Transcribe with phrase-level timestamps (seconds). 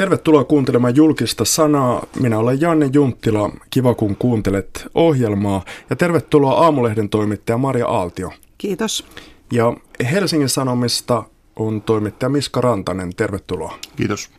[0.00, 2.06] Tervetuloa kuuntelemaan julkista sanaa.
[2.20, 3.50] Minä olen Janne Junttila.
[3.70, 5.64] Kiva kun kuuntelet ohjelmaa.
[5.90, 8.32] Ja tervetuloa Aamulehden toimittaja Maria Aaltio.
[8.58, 9.06] Kiitos.
[9.52, 9.76] Ja
[10.10, 11.22] Helsingin Sanomista
[11.56, 13.14] on toimittaja Miska Rantanen.
[13.16, 13.78] Tervetuloa.
[13.96, 14.30] Kiitos.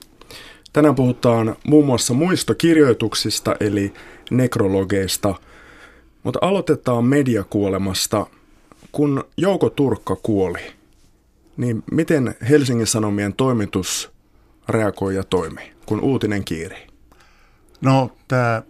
[0.74, 3.93] Tänään puhutaan muun muassa muistokirjoituksista eli
[4.32, 5.36] nekrologeista.
[6.23, 8.25] Mutta aloitetaan mediakuolemasta.
[8.91, 10.59] Kun Jouko Turkka kuoli,
[11.57, 14.12] niin miten Helsingin Sanomien toimitus
[14.70, 16.88] reagoi ja toimi, kun uutinen kiiri?
[17.82, 18.61] No tämä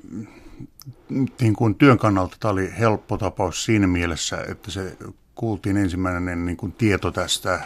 [1.41, 4.97] niin kuin työn kannalta tämä oli helppo tapaus siinä mielessä, että se
[5.35, 7.59] kuultiin ensimmäinen niin kuin tieto tästä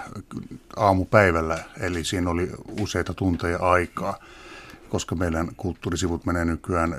[0.75, 4.19] aamupäivällä, eli siinä oli useita tunteja aikaa.
[4.89, 6.95] Koska meidän kulttuurisivut menee nykyään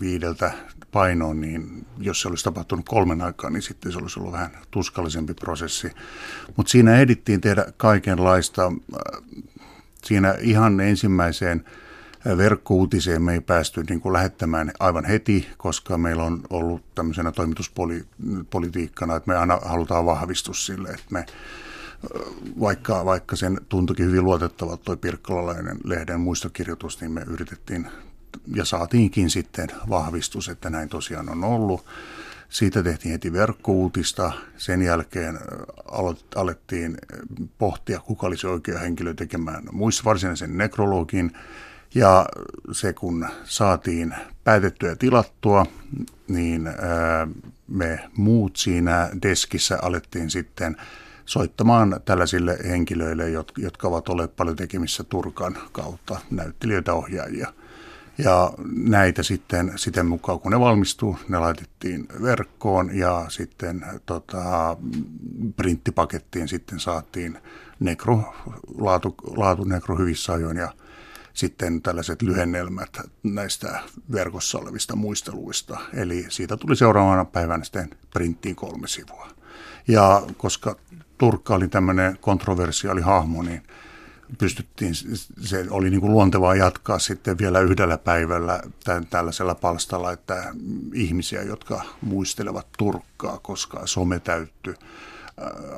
[0.00, 0.52] viideltä
[0.92, 5.34] painoon, niin jos se olisi tapahtunut kolmen aikaa, niin sitten se olisi ollut vähän tuskallisempi
[5.34, 5.90] prosessi.
[6.56, 8.72] Mutta siinä edittiin tehdä kaikenlaista
[10.04, 11.64] siinä ihan ensimmäiseen
[12.36, 19.16] verkkouutiseen me ei päästy niin kuin lähettämään aivan heti, koska meillä on ollut tämmöisenä toimituspolitiikkana,
[19.16, 21.26] että me aina halutaan vahvistus sille, että me
[22.60, 27.88] vaikka, vaikka sen tuntukin hyvin luotettavalta toi Pirkkalalainen lehden muistokirjoitus, niin me yritettiin
[28.54, 31.84] ja saatiinkin sitten vahvistus, että näin tosiaan on ollut.
[32.48, 34.32] Siitä tehtiin heti verkkouutista.
[34.56, 35.38] Sen jälkeen
[36.34, 36.98] alettiin
[37.58, 41.32] pohtia, kuka olisi oikea henkilö tekemään muissa varsinaisen nekrologin.
[41.94, 42.26] Ja
[42.72, 44.14] se kun saatiin
[44.44, 45.66] päätettyä ja tilattua,
[46.28, 46.68] niin
[47.68, 50.76] me muut siinä deskissä alettiin sitten
[51.24, 57.52] soittamaan tällaisille henkilöille, jotka ovat olleet paljon tekemissä Turkan kautta, näyttelijöitä, ohjaajia–
[58.18, 64.76] ja näitä sitten siten mukaan, kun ne valmistuu, ne laitettiin verkkoon ja sitten tota,
[65.56, 67.38] printtipakettiin sitten saatiin
[67.80, 68.34] nekro,
[68.78, 70.72] laatu, laatu nekro hyvissä ajoin ja
[71.34, 73.80] sitten tällaiset lyhennelmät näistä
[74.12, 75.78] verkossa olevista muisteluista.
[75.94, 79.28] Eli siitä tuli seuraavana päivänä sitten printtiin kolme sivua.
[79.88, 80.76] Ja koska
[81.18, 83.62] Turkka oli tämmöinen kontroversiaali hahmo, niin
[84.38, 84.94] pystyttiin,
[85.40, 90.54] se oli niin kuin luontevaa jatkaa sitten vielä yhdellä päivällä tämän, tällaisella palstalla, että
[90.94, 94.74] ihmisiä, jotka muistelevat Turkkaa, koska some täytty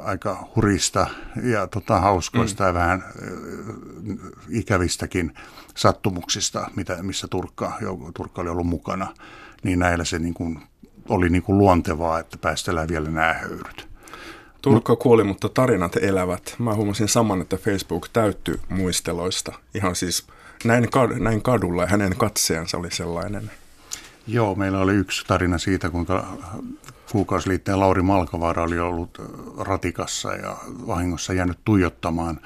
[0.05, 1.07] aika hurista
[1.43, 2.69] ja tota, hauskoista mm.
[2.69, 3.05] ja vähän
[4.49, 5.35] ikävistäkin
[5.75, 7.73] sattumuksista, mitä, missä Turkka,
[8.15, 9.15] Turkka oli ollut mukana,
[9.63, 10.63] niin näillä se niin kuin,
[11.09, 13.96] oli niin kuin luontevaa, että päästellään vielä nämä höyryt.
[14.71, 16.55] Turkka kuoli, mutta tarinat elävät.
[16.59, 19.53] Mä huomasin saman, että Facebook täyttyi muisteloista.
[19.75, 20.27] Ihan siis
[20.65, 20.89] näin,
[21.19, 23.51] näin kadulla ja hänen katseensa oli sellainen.
[24.27, 26.27] Joo, meillä oli yksi tarina siitä, kuinka
[27.13, 29.23] kuukausiliitteen Lauri Malkavaara oli ollut
[29.59, 30.57] ratikassa ja
[30.87, 32.41] vahingossa jäänyt tuijottamaan.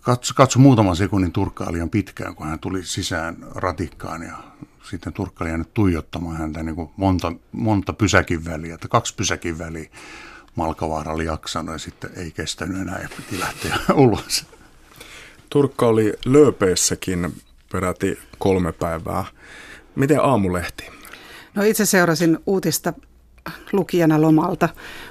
[0.00, 4.36] Katso, katso muutaman sekunnin Turkkaa liian pitkään, kun hän tuli sisään ratikkaan ja
[4.90, 9.58] sitten Turkka oli jäänyt tuijottamaan häntä niin kuin monta, monta pysäkin väliä, että kaksi pysäkin
[9.58, 9.90] väliä.
[10.56, 14.46] Malkavaara oli jaksanut ja sitten ei kestänyt enää ja piti lähteä ulos.
[15.50, 17.32] Turkka oli lööpeissäkin
[17.72, 19.24] peräti kolme päivää.
[19.94, 20.84] Miten aamulehti?
[21.54, 22.92] No itse seurasin uutista
[23.72, 24.68] lukijana lomalta,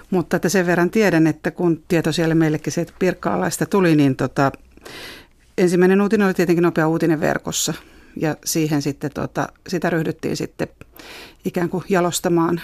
[0.10, 4.16] mutta että sen verran tiedän, että kun tieto siellä meillekin se, että Pirkkaalaista tuli, niin
[4.16, 4.52] tota,
[5.58, 7.74] ensimmäinen uutinen oli tietenkin nopea uutinen verkossa
[8.16, 10.68] ja siihen sitten tota, sitä ryhdyttiin sitten
[11.46, 12.62] ikään kuin jalostamaan.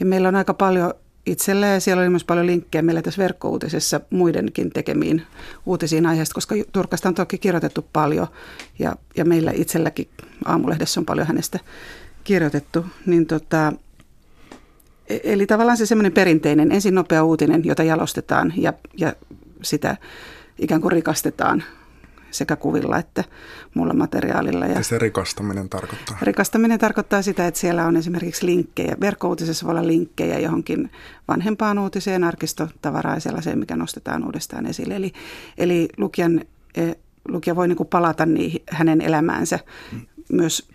[0.00, 0.94] Ja meillä on aika paljon
[1.26, 5.22] itselle ja siellä oli myös paljon linkkejä meillä tässä verkkouutisessa muidenkin tekemiin
[5.66, 8.26] uutisiin aiheesta, koska Turkasta on toki kirjoitettu paljon
[8.78, 10.08] ja, ja meillä itselläkin
[10.44, 11.58] aamulehdessä on paljon hänestä
[12.24, 12.86] kirjoitettu.
[13.06, 13.72] Niin tota,
[15.08, 19.12] e, eli tavallaan se semmoinen perinteinen, ensin nopea uutinen, jota jalostetaan ja, ja
[19.62, 19.96] sitä
[20.58, 21.64] ikään kuin rikastetaan
[22.38, 23.24] sekä kuvilla että
[23.74, 24.66] muulla materiaalilla.
[24.66, 26.18] Ja se rikastaminen tarkoittaa?
[26.22, 28.96] Rikastaminen tarkoittaa sitä, että siellä on esimerkiksi linkkejä.
[29.00, 30.90] Verkkouutisessa voi olla linkkejä johonkin
[31.28, 34.96] vanhempaan uutiseen, arkistotavaraan ja sellaiseen, mikä nostetaan uudestaan esille.
[34.96, 35.12] Eli,
[35.58, 36.40] eli lukijan,
[36.74, 36.92] e,
[37.28, 39.58] lukija voi niin kuin palata niihin, hänen elämäänsä
[39.90, 40.00] hmm.
[40.32, 40.68] myös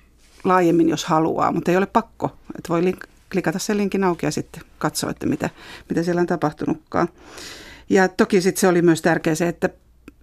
[0.44, 2.38] laajemmin, jos haluaa, mutta ei ole pakko.
[2.58, 5.50] Että voi link, klikata sen linkin auki ja sitten katsoa, että mitä,
[5.90, 7.08] mitä siellä on tapahtunutkaan.
[7.90, 9.70] Ja toki sitten se oli myös tärkeää se, että,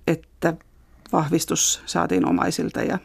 [0.07, 0.55] että
[1.13, 2.99] vahvistus saatiin omaisilta ja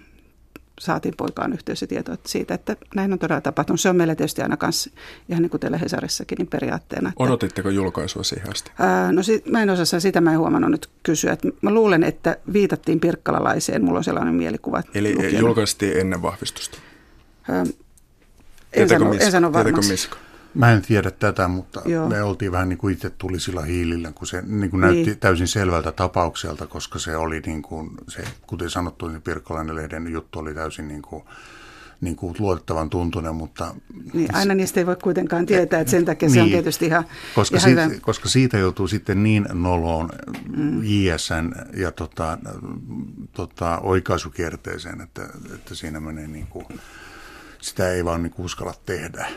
[0.79, 1.57] saatiin poikaan
[1.89, 3.81] tieto siitä, että näin on todella tapahtunut.
[3.81, 4.89] Se on meille tietysti aina kanssa,
[5.29, 7.09] ihan niin kuin teillä Hesarissakin, niin periaatteena.
[7.09, 8.71] Että, Odotitteko julkaisua siihen asti?
[8.79, 11.31] Ää, no sit, mä en osaa sitä, mä en huomannut nyt kysyä.
[11.33, 14.83] Että mä luulen, että viitattiin pirkkalalaiseen, mulla on sellainen mielikuva.
[14.93, 15.39] Eli lukijana.
[15.39, 16.77] julkaistiin ennen vahvistusta?
[17.49, 17.65] Ää,
[18.73, 19.91] en, sano, en sano varmasti.
[19.91, 20.17] Misko?
[20.55, 22.09] Mä en tiedä tätä, mutta Joo.
[22.09, 25.19] me oltiin vähän niin kuin itse tulisilla hiilillä, kun se niin kuin näytti niin.
[25.19, 30.39] täysin selvältä tapaukselta, koska se oli niin kuin, se, kuten sanottu, niin Pirkkalainen lehden juttu
[30.39, 31.23] oli täysin niin kuin,
[32.01, 33.75] niin kuin luotettavan tuntunen, mutta...
[34.13, 36.55] Niin, aina niistä ei voi kuitenkaan tietää, että sen takia niin, se on niin.
[36.55, 37.05] tietysti ihan,
[37.35, 37.99] koska, ihan siitä, hyvä.
[38.01, 40.09] koska siitä joutuu sitten niin noloon
[40.57, 40.81] mm.
[40.83, 42.37] JSN ja tota,
[43.33, 46.65] tota, oikaisukierteeseen, että, että siinä menee niin kuin,
[47.61, 49.27] sitä ei vaan niin kuin uskalla tehdä.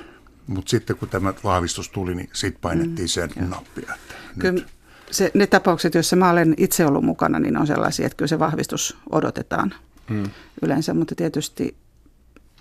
[0.46, 3.48] Mutta sitten kun tämä vahvistus tuli, niin sitten painettiin mm, sen joo.
[3.48, 3.94] nappia.
[3.94, 4.64] Että kyllä
[5.10, 8.38] se, ne tapaukset, joissa mä olen itse ollut mukana, niin on sellaisia, että kyllä se
[8.38, 9.74] vahvistus odotetaan
[10.10, 10.24] mm.
[10.62, 11.76] yleensä, mutta tietysti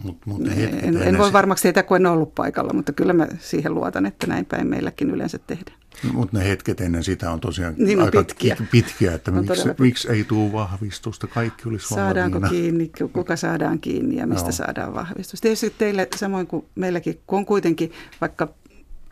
[0.04, 3.28] Mut, mut hetket, en, en voi varmaksi tietää, kun en ollut paikalla, mutta kyllä mä
[3.40, 5.78] siihen luotan, että näin päin meilläkin yleensä tehdään.
[6.14, 10.24] Mutta ne hetket ennen sitä on tosiaan niin aika pitkiä, pitkiä että miksi, miksi ei
[10.24, 12.62] tule vahvistusta, kaikki olisi Saadaanko valmiina.
[12.62, 14.52] kiinni, kuka saadaan kiinni ja mistä no.
[14.52, 15.42] saadaan vahvistus.
[15.42, 18.54] Tietysti teille samoin kuin meilläkin, kun on kuitenkin vaikka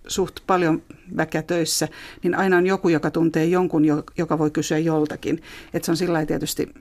[0.07, 0.81] suht paljon
[1.18, 1.88] väkeä töissä,
[2.24, 3.83] niin aina on joku, joka tuntee jonkun,
[4.18, 5.41] joka voi kysyä joltakin.
[5.74, 6.74] Että se on sillä tietysti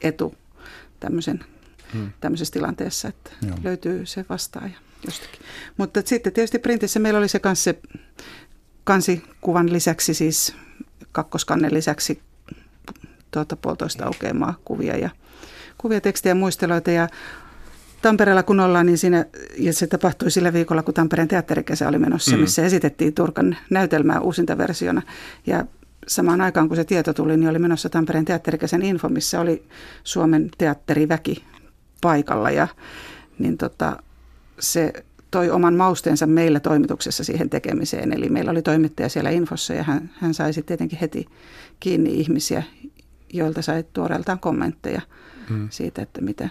[0.00, 0.34] etu
[1.00, 1.40] tämmöisen
[1.92, 2.10] hmm.
[2.20, 3.56] tämmöisessä tilanteessa, että Joo.
[3.64, 4.74] löytyy se vastaaja
[5.06, 5.40] jostakin.
[5.76, 7.78] Mutta sitten tietysti printissä meillä oli se kanssa se
[8.84, 10.56] kansikuvan lisäksi, siis
[11.12, 12.22] kakkoskannen lisäksi
[13.30, 15.10] tuota puolitoista aukeamaa kuvia ja
[15.78, 17.08] kuvia, tekstejä ja muisteloita ja
[18.02, 19.24] Tampereella kun ollaan, niin siinä,
[19.58, 22.40] ja se tapahtui sillä viikolla, kun Tampereen teatterikesä oli menossa, mm.
[22.40, 25.02] missä esitettiin Turkan näytelmää uusinta versiona.
[25.46, 25.64] Ja
[26.08, 29.64] samaan aikaan, kun se tieto tuli, niin oli menossa Tampereen teatterikesän info, missä oli
[30.04, 31.44] Suomen teatteriväki
[32.00, 32.68] paikalla ja
[33.38, 34.02] niin tota,
[34.60, 34.92] se
[35.32, 38.12] toi oman mausteensa meillä toimituksessa siihen tekemiseen.
[38.12, 41.26] Eli meillä oli toimittaja siellä infossa ja hän, hän sai sitten tietenkin heti
[41.80, 42.62] kiinni ihmisiä,
[43.32, 45.00] joilta sai tuoreeltaan kommentteja
[45.48, 45.68] hmm.
[45.70, 46.50] siitä, että miten,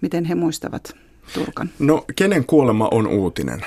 [0.00, 0.96] miten he muistavat
[1.34, 1.70] Turkan.
[1.78, 3.60] No kenen kuolema on uutinen?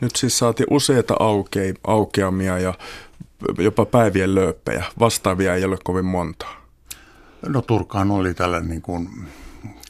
[0.00, 2.74] Nyt siis saatiin useita aukea, aukeamia ja
[3.58, 4.84] jopa päivien lööppejä.
[4.98, 6.66] Vastaavia ei ole kovin montaa.
[7.48, 9.08] No Turkaan oli tällainen niin kuin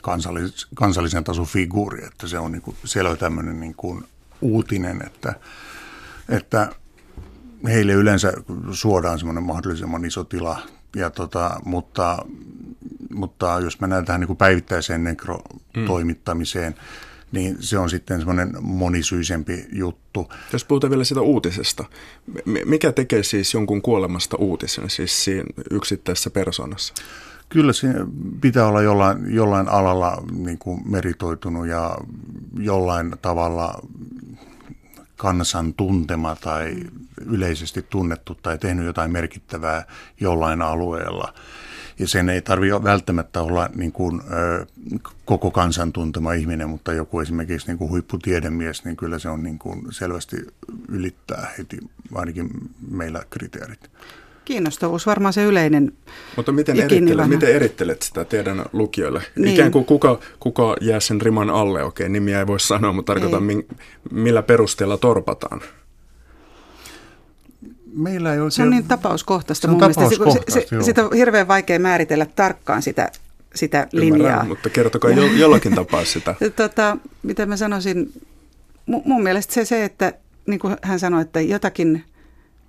[0.02, 4.04] kansallis, kansallisen tason figuuri, että se on niin kuin, siellä on tämmöinen niin kuin
[4.40, 5.34] uutinen, että,
[6.28, 6.72] että
[7.64, 8.32] heille yleensä
[8.70, 10.62] suodaan semmoinen mahdollisimman iso tila,
[10.96, 12.18] ja tota, mutta,
[13.14, 16.78] mutta jos mennään tähän niin kuin päivittäiseen nekrotoimittamiseen, mm.
[17.32, 20.32] niin se on sitten semmoinen monisyisempi juttu.
[20.52, 21.84] Jos puhutaan vielä sitä uutisesta,
[22.64, 26.94] mikä tekee siis jonkun kuolemasta uutisen, siis siinä yksittäisessä persoonassa?
[27.52, 27.88] Kyllä se
[28.40, 31.96] pitää olla jollain, jollain alalla niin kuin meritoitunut ja
[32.58, 33.82] jollain tavalla
[35.16, 36.76] kansan tuntema tai
[37.26, 39.84] yleisesti tunnettu tai tehnyt jotain merkittävää
[40.20, 41.34] jollain alueella.
[41.98, 44.66] Ja sen ei tarvitse välttämättä olla niin kuin, ö,
[45.24, 49.58] koko kansan tuntema ihminen, mutta joku esimerkiksi niin kuin huipputiedemies, niin kyllä se on niin
[49.58, 50.36] kuin selvästi
[50.88, 51.78] ylittää heti
[52.14, 52.50] ainakin
[52.90, 53.90] meillä kriteerit.
[54.44, 55.92] Kiinnostavuus, varmaan se yleinen
[56.36, 59.22] Mutta miten, erittelet, miten erittelet sitä teidän lukijoille?
[59.36, 59.54] Niin.
[59.54, 63.50] Ikään kuin kuka, kuka jää sen riman alle, okei nimiä ei voi sanoa, mutta tarkoitan
[63.50, 63.66] ei.
[64.10, 65.60] millä perusteella torpataan?
[67.94, 68.50] Meillä ei oikein...
[68.50, 70.76] Se on niin tapauskohtaista se mun tapauskohtaista, mielestä.
[70.76, 73.10] Se, se, sitä on hirveän vaikea määritellä tarkkaan sitä,
[73.54, 74.44] sitä Ymmärrän, linjaa.
[74.44, 76.34] mutta kertokaa jo, jollakin tapaa sitä.
[76.56, 78.12] tota, mitä mä sanoisin,
[78.86, 80.12] mun mielestä se, se että
[80.46, 82.04] niin kuin hän sanoi, että jotakin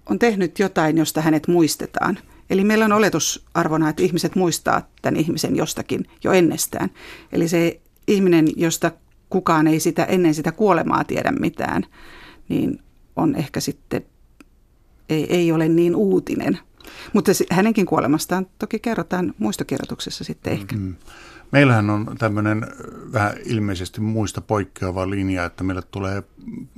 [0.10, 2.20] on tehnyt jotain, josta hänet muistetaan.
[2.50, 6.90] Eli meillä on oletusarvona, että ihmiset muistaa tämän ihmisen jostakin jo ennestään.
[7.32, 8.92] Eli se ihminen, josta
[9.30, 11.86] kukaan ei sitä ennen sitä kuolemaa tiedä mitään,
[12.50, 12.80] niin
[13.16, 14.06] on ehkä sitten,
[15.10, 16.60] ei, ei ole niin uutinen.
[17.14, 20.76] Mutta hänenkin kuolemastaan toki kerrotaan muistokirjoituksessa sitten ehkä.
[20.76, 20.96] Mm-hmm.
[21.54, 22.68] Meillähän on tämmöinen
[23.14, 26.24] vähän ilmeisesti muista poikkeava linja, että meille tulee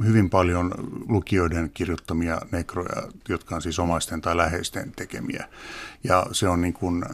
[0.04, 0.72] hyvin paljon
[1.10, 5.46] lukijoiden kirjoittamia nekroja, jotka on siis omaisten tai läheisten tekemiä.
[6.04, 7.06] Ja se on niin kuin,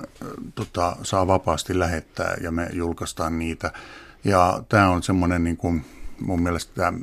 [0.56, 3.72] tota, saa vapaasti lähettää ja me julkaistaan niitä.
[4.24, 5.86] Ja tämä on semmoinen niin kuin,
[6.20, 6.94] mun mielestä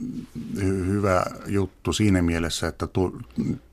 [0.63, 3.21] hyvä juttu siinä mielessä, että tu,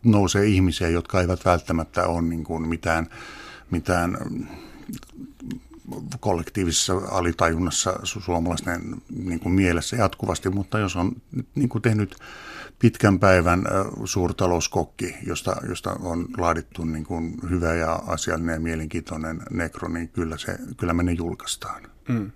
[0.03, 3.07] nousee ihmisiä, jotka eivät välttämättä ole niin kuin mitään,
[3.71, 4.17] mitään
[6.19, 8.81] kollektiivisessa alitajunnassa suomalaisten
[9.25, 11.11] niin kuin mielessä jatkuvasti, mutta jos on
[11.55, 12.15] niin kuin tehnyt
[12.79, 13.63] pitkän päivän
[14.05, 20.37] suurtalouskokki, josta, josta on laadittu niin kuin hyvä ja asiallinen ja mielenkiintoinen nekro, niin kyllä,
[20.37, 21.83] se, kyllä me ne julkaistaan.
[22.07, 22.31] Mm.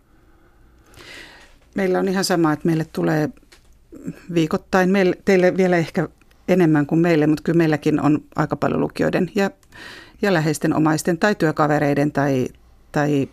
[1.75, 3.29] Meillä on ihan sama, että meille tulee
[4.33, 6.09] viikoittain, meille, teille vielä ehkä
[6.47, 9.51] enemmän kuin meille, mutta kyllä meilläkin on aika paljon lukijoiden ja,
[10.21, 12.47] ja läheisten omaisten tai työkavereiden tai,
[12.91, 13.29] tai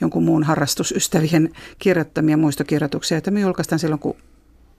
[0.00, 4.16] jonkun muun harrastusystävien kirjoittamia muistokirjoituksia, että me julkaistaan silloin, kun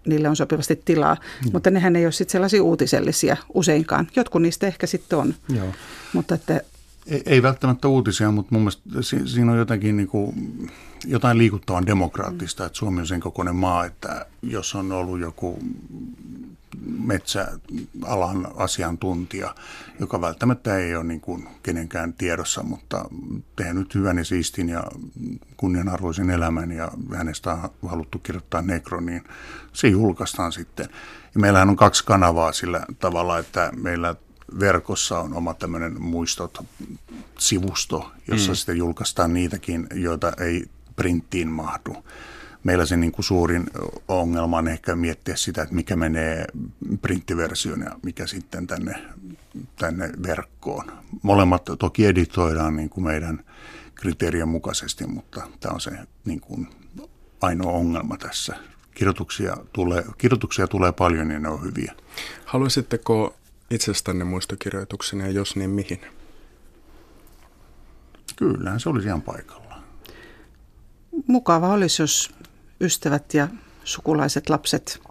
[0.07, 1.15] niille on sopivasti tilaa.
[1.15, 1.49] Mm.
[1.53, 4.07] Mutta nehän ei ole sitten sellaisia uutisellisia useinkaan.
[4.15, 5.35] Jotkut niistä ehkä sitten on.
[5.49, 5.67] Joo.
[6.13, 6.61] Mutta että
[7.07, 10.33] ei, ei välttämättä uutisia, mutta mun mielestä si, siinä on jotenkin niin kuin,
[11.05, 15.59] jotain liikuttavan demokraattista, että Suomi on sen kokoinen maa, että jos on ollut joku
[16.85, 19.55] metsäalan asiantuntija,
[19.99, 23.05] joka välttämättä ei ole niin kuin kenenkään tiedossa, mutta
[23.55, 24.83] tehnyt hyvän ja siistin ja
[25.57, 29.23] kunnianarvoisen elämän ja hänestä on haluttu kirjoittaa nekro, niin
[29.73, 30.89] se julkaistaan sitten.
[31.33, 34.15] Ja meillähän on kaksi kanavaa sillä tavalla, että meillä
[34.59, 38.55] verkossa on oma tämmöinen muistot-sivusto, jossa mm.
[38.55, 40.65] sitten julkaistaan niitäkin, joita ei
[40.95, 41.95] printtiin mahdu.
[42.63, 43.65] Meillä se niin kuin suurin
[44.07, 46.45] ongelma on ehkä miettiä sitä, että mikä menee
[47.01, 49.05] printtiversioon ja mikä sitten tänne,
[49.75, 50.91] tänne verkkoon.
[51.21, 53.43] Molemmat toki editoidaan niin kuin meidän
[53.95, 55.91] kriteerien mukaisesti, mutta tämä on se
[56.25, 56.67] niin kuin
[57.41, 58.55] ainoa ongelma tässä.
[58.93, 61.93] Kirjoituksia tulee, kirjoituksia tulee paljon ja ne on hyviä.
[62.45, 63.35] Haluaisitteko
[63.71, 66.01] itsestänne muistokirjoituksen ja jos niin mihin?
[68.35, 69.83] Kyllähän se olisi ihan paikallaan.
[71.27, 72.33] Mukava olisi, jos
[72.81, 73.47] ystävät ja
[73.83, 75.01] sukulaiset lapset,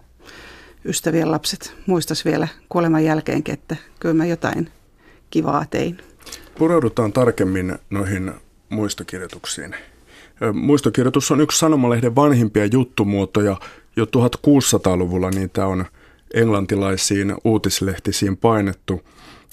[0.85, 4.69] ystävien lapset muistas vielä kuoleman jälkeenkin, että kyllä mä jotain
[5.29, 5.97] kivaa tein.
[6.57, 8.33] Pureudutaan tarkemmin noihin
[8.69, 9.75] muistokirjoituksiin.
[10.53, 13.57] Muistokirjoitus on yksi sanomalehden vanhimpia juttumuotoja.
[13.95, 15.85] Jo 1600-luvulla niitä on
[16.33, 19.01] englantilaisiin uutislehtisiin painettu.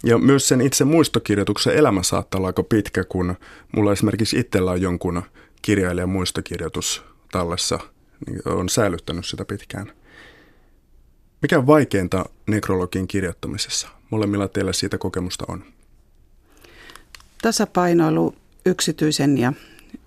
[0.04, 3.34] Ja myös sen itse muistokirjoituksen elämä saattaa olla aika pitkä, kun
[3.76, 5.22] mulla esimerkiksi itsellä on jonkun
[5.62, 7.02] kirjailijan muistokirjoitus
[7.32, 7.78] tallessa,
[8.26, 9.92] niin on säilyttänyt sitä pitkään.
[11.42, 13.88] Mikä on vaikeinta nekrologin kirjoittamisessa?
[14.10, 15.64] Molemmilla teillä siitä kokemusta on.
[17.42, 18.34] Tasapainoilu
[18.66, 19.52] yksityisen ja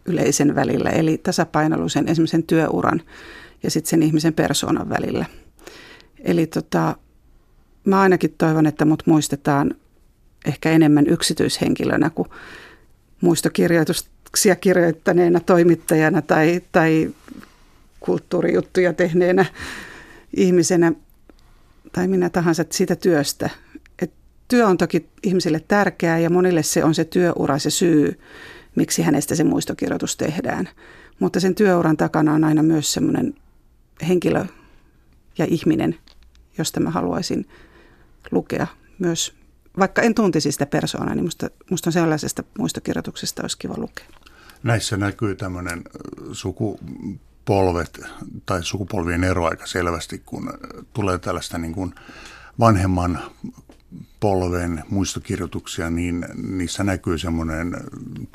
[0.05, 3.01] yleisen välillä, eli tasapainoilu sen esimerkiksi työuran
[3.63, 5.25] ja sitten sen ihmisen persoonan välillä–
[6.19, 6.95] Eli tota,
[7.85, 9.75] mä ainakin toivon, että mut muistetaan
[10.45, 12.27] ehkä enemmän yksityishenkilönä kuin
[13.21, 17.13] muistokirjoituksia kirjoittaneena toimittajana tai, tai
[18.07, 19.45] kulttuurijuttuja tehneenä
[20.35, 20.91] ihmisenä
[21.91, 23.49] tai minä tahansa siitä työstä.
[24.01, 24.11] Et
[24.47, 28.19] työ on toki ihmisille tärkeää ja monille se on se työura se syy,
[28.75, 30.69] miksi hänestä se muistokirjoitus tehdään.
[31.19, 33.33] Mutta sen työuran takana on aina myös semmoinen
[34.07, 34.45] henkilö
[35.37, 35.95] ja ihminen,
[36.57, 37.47] josta mä haluaisin
[38.31, 38.67] lukea
[38.99, 39.33] myös,
[39.79, 44.05] vaikka en tuntisi sitä persoonaa, niin musta, musta sellaisesta muistokirjoituksesta olisi kiva lukea.
[44.63, 45.83] Näissä näkyy tämmöinen
[47.47, 47.99] sukupolvet
[48.45, 50.53] tai sukupolvien ero aika selvästi, kun
[50.93, 51.95] tulee tällaista niin kuin
[52.59, 53.19] vanhemman
[54.19, 57.77] polven muistokirjoituksia, niin niissä näkyy semmoinen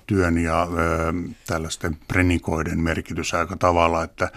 [0.06, 0.66] työn ja ö,
[1.46, 4.32] tällaisten prenikoiden merkitys aika tavalla, että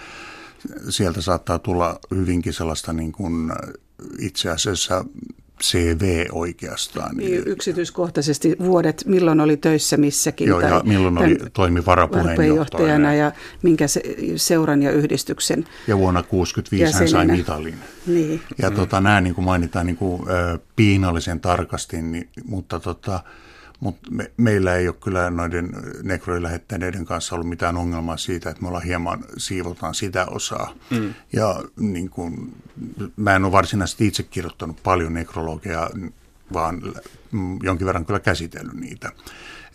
[0.90, 3.52] sieltä saattaa tulla hyvinkin sellaista niin kuin
[4.20, 5.06] itse asiassa
[5.64, 7.18] CV oikeastaan.
[7.18, 10.48] Niin, yksityiskohtaisesti vuodet, milloin oli töissä missäkin.
[10.48, 13.14] Joo, tai ja milloin oli, toimi varapuheenjohtajana.
[13.14, 13.32] ja
[13.62, 14.02] minkä se,
[14.36, 17.76] seuran ja yhdistyksen Ja vuonna 1965 hän sai mitalin.
[18.08, 18.42] Niin.
[18.58, 18.76] Ja mm.
[18.76, 23.24] tota, nämä niin kuin mainitaan niin kuin, ö, piinallisen tarkasti, niin, mutta tota,
[23.80, 25.70] mutta me, meillä ei ole kyllä noiden
[26.04, 30.74] nekrojen lähettäneiden kanssa ollut mitään ongelmaa siitä, että me ollaan hieman siivotaan sitä osaa.
[30.90, 31.14] Mm.
[31.34, 32.54] Ja niin kun,
[33.16, 35.90] mä en ole varsinaisesti itse kirjoittanut paljon nekrologia,
[36.54, 36.82] vaan
[37.64, 39.12] jonkin verran kyllä käsitellyt niitä.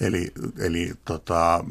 [0.00, 1.64] Eli, eli tota,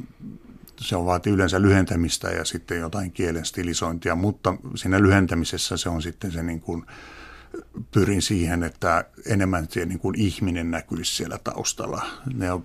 [0.82, 6.02] se on vaatii yleensä lyhentämistä ja sitten jotain kielen stilisointia, mutta siinä lyhentämisessä se on
[6.02, 6.86] sitten se niin kuin,
[7.91, 12.06] pyrin siihen, että enemmän se niin kuin ihminen näkyisi siellä taustalla.
[12.34, 12.63] Ne on,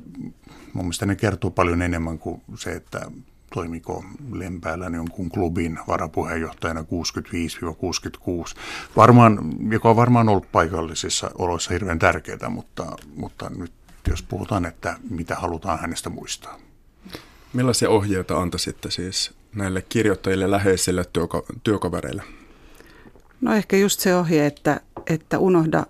[0.73, 3.11] mun mielestä ne kertoo paljon enemmän kuin se, että
[3.55, 6.85] toimiko Lempäällä jonkun klubin varapuheenjohtajana 65-66.
[8.97, 9.39] Varmaan,
[9.71, 13.73] joka on varmaan ollut paikallisissa oloissa hirveän tärkeää, mutta, mutta nyt
[14.09, 16.59] jos puhutaan, että mitä halutaan hänestä muistaa.
[17.53, 22.23] Millaisia ohjeita antaisitte siis näille kirjoittajille läheisille työko- työkavereille?
[23.45, 25.87] No ehkä just se ohje, että, että unohda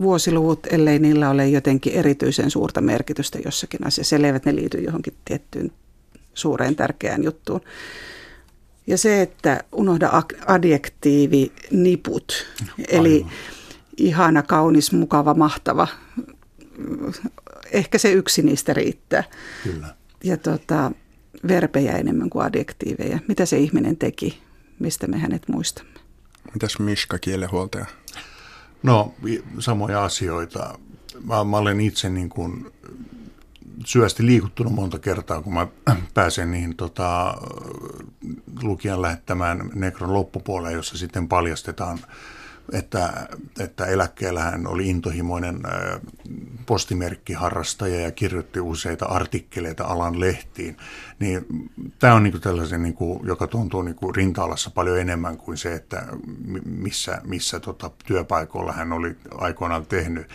[0.00, 5.72] vuosiluvut, ellei niillä ole jotenkin erityisen suurta merkitystä jossakin asiassa, elleivät ne liity johonkin tiettyyn
[6.34, 7.60] suureen tärkeään juttuun.
[8.86, 12.46] Ja se, että unohda adjektiivi niput,
[12.88, 13.26] eli
[13.96, 15.88] ihana, kaunis, mukava, mahtava.
[17.72, 19.24] Ehkä se yksi niistä riittää.
[19.62, 19.94] Kyllä.
[20.24, 20.92] Ja tota,
[21.48, 23.18] verpejä enemmän kuin adjektiiveja.
[23.28, 24.38] Mitä se ihminen teki,
[24.78, 26.07] mistä me hänet muistamme.
[26.54, 27.86] Mitäs Mishka, kielenhuoltaja?
[28.82, 29.14] No,
[29.58, 30.78] samoja asioita.
[31.24, 32.72] Mä, mä olen itse niin kuin
[33.86, 35.66] syvästi liikuttunut monta kertaa, kun mä
[36.14, 37.34] pääsen niihin tota,
[38.62, 41.98] lukijan lähettämään Nekron loppupuoleen, jossa sitten paljastetaan
[42.72, 45.60] että, että eläkkeellä hän oli intohimoinen
[46.66, 50.76] postimerkkiharrastaja ja kirjoitti useita artikkeleita alan lehtiin.
[51.18, 51.46] Niin,
[51.98, 55.74] tämä on niin tällaisen, niin kuin, joka tuntuu niin kuin rinta-alassa paljon enemmän kuin se,
[55.74, 56.06] että
[56.64, 60.28] missä, missä tota, työpaikoilla hän oli aikoinaan tehnyt.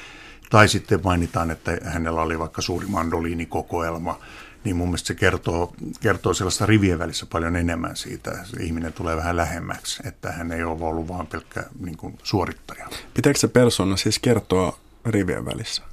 [0.50, 4.20] Tai sitten mainitaan, että hänellä oli vaikka suuri mandoliinikokoelma
[4.63, 8.32] niin mun mielestä se kertoo, kertoo sellaista rivien välissä paljon enemmän siitä.
[8.43, 12.88] Se ihminen tulee vähän lähemmäksi, että hän ei ole ollut vain pelkkä niin kuin, suorittaja.
[13.13, 15.84] Pitääkö se persona siis kertoa rivien välissä?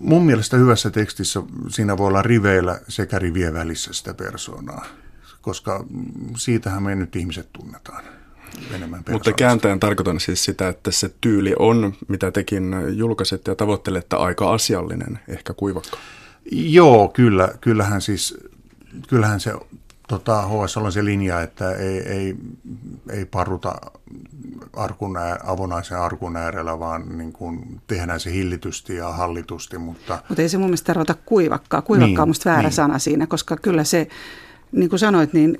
[0.00, 4.86] Mun mielestä hyvässä tekstissä siinä voi olla riveillä sekä rivien välissä sitä persoonaa,
[5.40, 5.84] koska
[6.36, 8.04] siitähän me nyt ihmiset tunnetaan.
[9.10, 14.52] Mutta kääntäen tarkoitan siis sitä, että se tyyli on, mitä tekin julkaisette ja tavoittelette, aika
[14.52, 15.96] asiallinen, ehkä kuivakka.
[16.52, 18.38] Joo, kyllä, kyllähän siis,
[19.08, 19.52] kyllähän se
[20.08, 22.36] tota, HS on se linja, että ei, ei,
[23.10, 23.74] ei paruta
[24.76, 29.78] arkun ää, avonaisen arkun äärellä, vaan niin kuin tehdään se hillitysti ja hallitusti.
[29.78, 31.82] Mutta, mutta ei se mun mielestä tarvita kuivakkaa.
[31.82, 32.72] Kuivakkaa niin, on musta väärä niin.
[32.72, 34.08] sana siinä, koska kyllä se
[34.72, 35.58] niin kuin sanoit, niin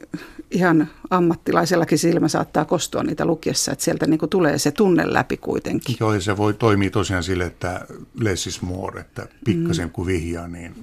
[0.51, 5.37] ihan ammattilaisellakin silmä saattaa kostua niitä lukiessa, että sieltä niin kuin tulee se tunne läpi
[5.37, 5.97] kuitenkin.
[6.01, 7.87] Joo, ja se voi toimia tosiaan sille, että
[8.21, 9.93] less is more, että pikkasen mm.
[9.93, 10.75] kun vihjaa, niin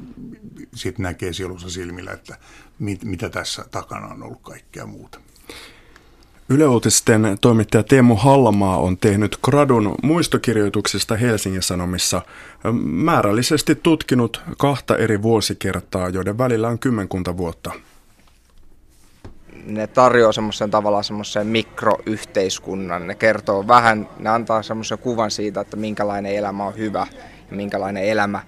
[0.76, 2.38] sitten näkee sielussa silmillä, että
[2.80, 5.20] mit, mitä tässä takana on ollut kaikkea muuta.
[6.50, 12.22] Yle Uutisten toimittaja Teemu Hallamaa on tehnyt gradun muistokirjoituksista Helsingin Sanomissa
[12.84, 17.72] määrällisesti tutkinut kahta eri vuosikertaa, joiden välillä on kymmenkunta vuotta
[19.66, 23.08] ne tarjoaa semmoisen tavallaan semmoisen mikroyhteiskunnan.
[23.08, 27.08] Ne kertoo vähän, ne antaa semmoisen kuvan siitä, että minkälainen elämä on hyvä
[27.50, 28.42] ja minkälainen elämä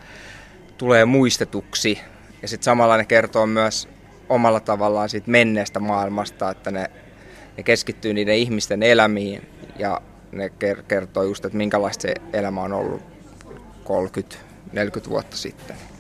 [0.78, 2.00] tulee muistetuksi.
[2.42, 3.90] Ja sitten samalla ne kertoo myös
[4.30, 6.92] omalla tavallaan siitä menneestä maailmasta, että ne,
[7.58, 9.48] ne keskittyy niiden ihmisten elämiin
[9.80, 10.52] ja ne
[10.88, 13.02] kertoo just, että minkälaista se elämä on ollut
[15.06, 15.95] 30-40 vuotta sitten.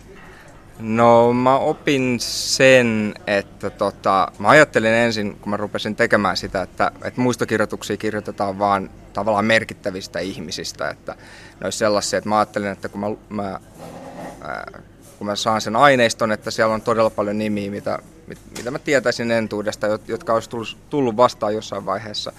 [0.80, 6.92] No mä opin sen, että tota, mä ajattelin ensin, kun mä rupesin tekemään sitä, että,
[7.04, 10.90] että muistokirjoituksia kirjoitetaan vaan tavallaan merkittävistä ihmisistä.
[10.90, 11.16] Että
[11.60, 13.60] ne olisi sellaisia, että mä ajattelin, että kun mä, mä,
[14.42, 14.82] ää,
[15.18, 18.80] kun mä saan sen aineiston, että siellä on todella paljon nimiä, mitä, mit, mitä mä
[18.80, 22.34] tietäisin entuudesta, jotka olisi tullut, tullut vastaan jossain vaiheessa.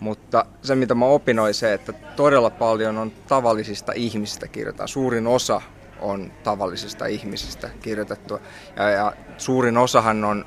[0.00, 4.88] Mutta se, mitä mä opin, oli se, että todella paljon on tavallisista ihmisistä kirjoitetaan.
[4.88, 5.62] Suurin osa
[6.00, 8.38] on tavallisista ihmisistä kirjoitettu.
[8.76, 10.46] Ja, ja suurin osahan on,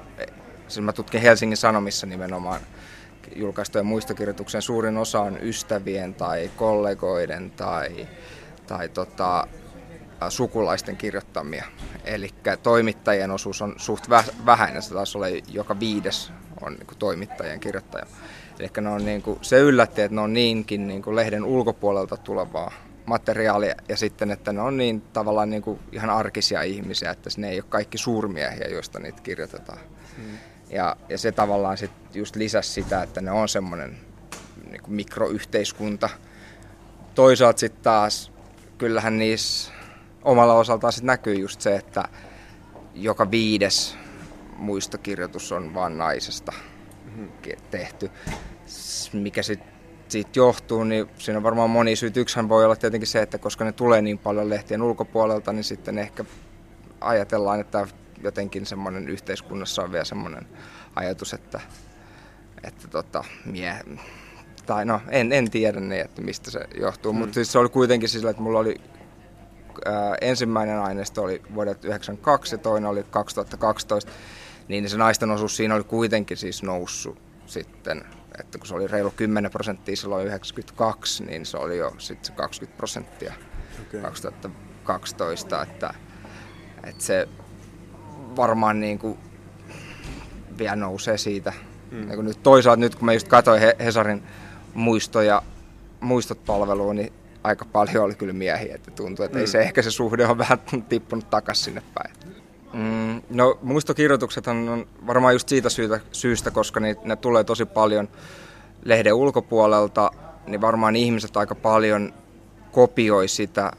[0.67, 2.61] siis mä tutkin Helsingin Sanomissa nimenomaan
[3.35, 8.07] julkaistujen muistokirjoituksen, suurin osa on ystävien tai kollegoiden tai,
[8.67, 9.47] tai tota,
[10.29, 11.65] sukulaisten kirjoittamia.
[12.03, 12.29] Eli
[12.63, 14.09] toimittajien osuus on suht
[14.45, 18.05] vähäinen, se taas ole joka viides on niin toimittajien kirjoittaja.
[18.59, 22.17] Eli ne on, niin kuin, se yllätti, että ne on niinkin niin kuin lehden ulkopuolelta
[22.17, 22.71] tulevaa
[23.05, 27.49] materiaalia ja sitten, että ne on niin tavallaan niin kuin ihan arkisia ihmisiä, että ne
[27.49, 29.79] ei ole kaikki suurmiehiä, joista niitä kirjoitetaan.
[30.17, 30.37] Hmm.
[30.69, 33.97] Ja, ja se tavallaan sit just lisäsi sitä, että ne on semmoinen
[34.71, 36.09] niin kuin mikroyhteiskunta.
[37.15, 38.31] Toisaalta sitten taas
[38.77, 39.71] kyllähän niissä
[40.23, 42.03] omalla osaltaan sit näkyy just se, että
[42.95, 43.97] joka viides
[44.57, 46.53] muistokirjoitus on vain naisesta
[47.15, 47.29] hmm.
[47.71, 48.11] tehty,
[49.13, 49.72] mikä sitten
[50.13, 52.17] siitä johtuu, niin siinä on varmaan moni syyt.
[52.17, 55.97] Yksihän voi olla tietenkin se, että koska ne tulee niin paljon lehtien ulkopuolelta, niin sitten
[55.97, 56.25] ehkä
[57.01, 57.87] ajatellaan, että
[58.23, 60.47] jotenkin semmoinen yhteiskunnassa on vielä semmoinen
[60.95, 61.61] ajatus, että,
[62.63, 63.75] että tota, mie,
[64.65, 67.19] tai no en, en tiedä niin, että mistä se johtuu, mm.
[67.19, 68.75] mutta siis se oli kuitenkin sillä, että mulla oli
[69.85, 74.11] ää, ensimmäinen aineisto oli vuodelta 1992 ja toinen oli 2012,
[74.67, 78.05] niin se naisten osuus siinä oli kuitenkin siis noussut sitten
[78.39, 82.33] että kun se oli reilu 10 prosenttia silloin 92, niin se oli jo sitten se
[82.33, 83.33] 20 prosenttia
[83.87, 84.01] okay.
[84.01, 85.93] 2012, että,
[86.83, 87.27] että se
[88.35, 89.19] varmaan niin kuin
[90.57, 91.53] vielä nousee siitä.
[91.91, 92.07] Mm.
[92.07, 94.23] Niin nyt toisaalta nyt kun mä just katsoin Hesarin
[94.73, 95.41] muistoja,
[95.99, 99.41] muistot palveluun, niin aika paljon oli kyllä miehiä, että tuntuu, että mm.
[99.41, 102.15] ei se ehkä se suhde on vähän tippunut takaisin sinne päin.
[102.73, 108.09] Mm, no muistokirjoitukset on varmaan just siitä syytä, syystä, koska ne, ne tulee tosi paljon
[108.85, 110.11] lehden ulkopuolelta,
[110.47, 112.13] niin varmaan ihmiset aika paljon
[112.71, 113.71] kopioi sitä,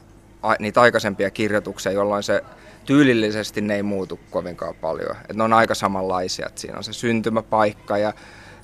[0.59, 2.43] niitä aikaisempia kirjoituksia, jolloin se
[2.85, 5.15] tyylillisesti ne ei muutu kovinkaan paljon.
[5.29, 8.13] Et ne on aika samanlaisia, että siinä on se syntymäpaikka ja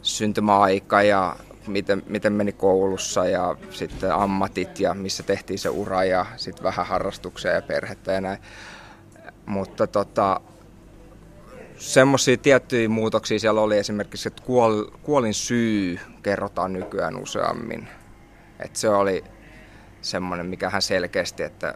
[0.02, 1.36] syntymäaika ja
[1.68, 6.86] miten, miten meni koulussa ja sitten ammatit ja missä tehtiin se ura ja sitten vähän
[6.86, 8.40] harrastuksia ja perhettä ja näin.
[9.46, 10.42] Mutta tota,
[11.78, 17.88] semmoisia tiettyjä muutoksia siellä oli esimerkiksi, että kuol, kuolin syy kerrotaan nykyään useammin.
[18.60, 19.24] Että se oli
[20.02, 21.74] semmoinen, mikä hän selkeästi, että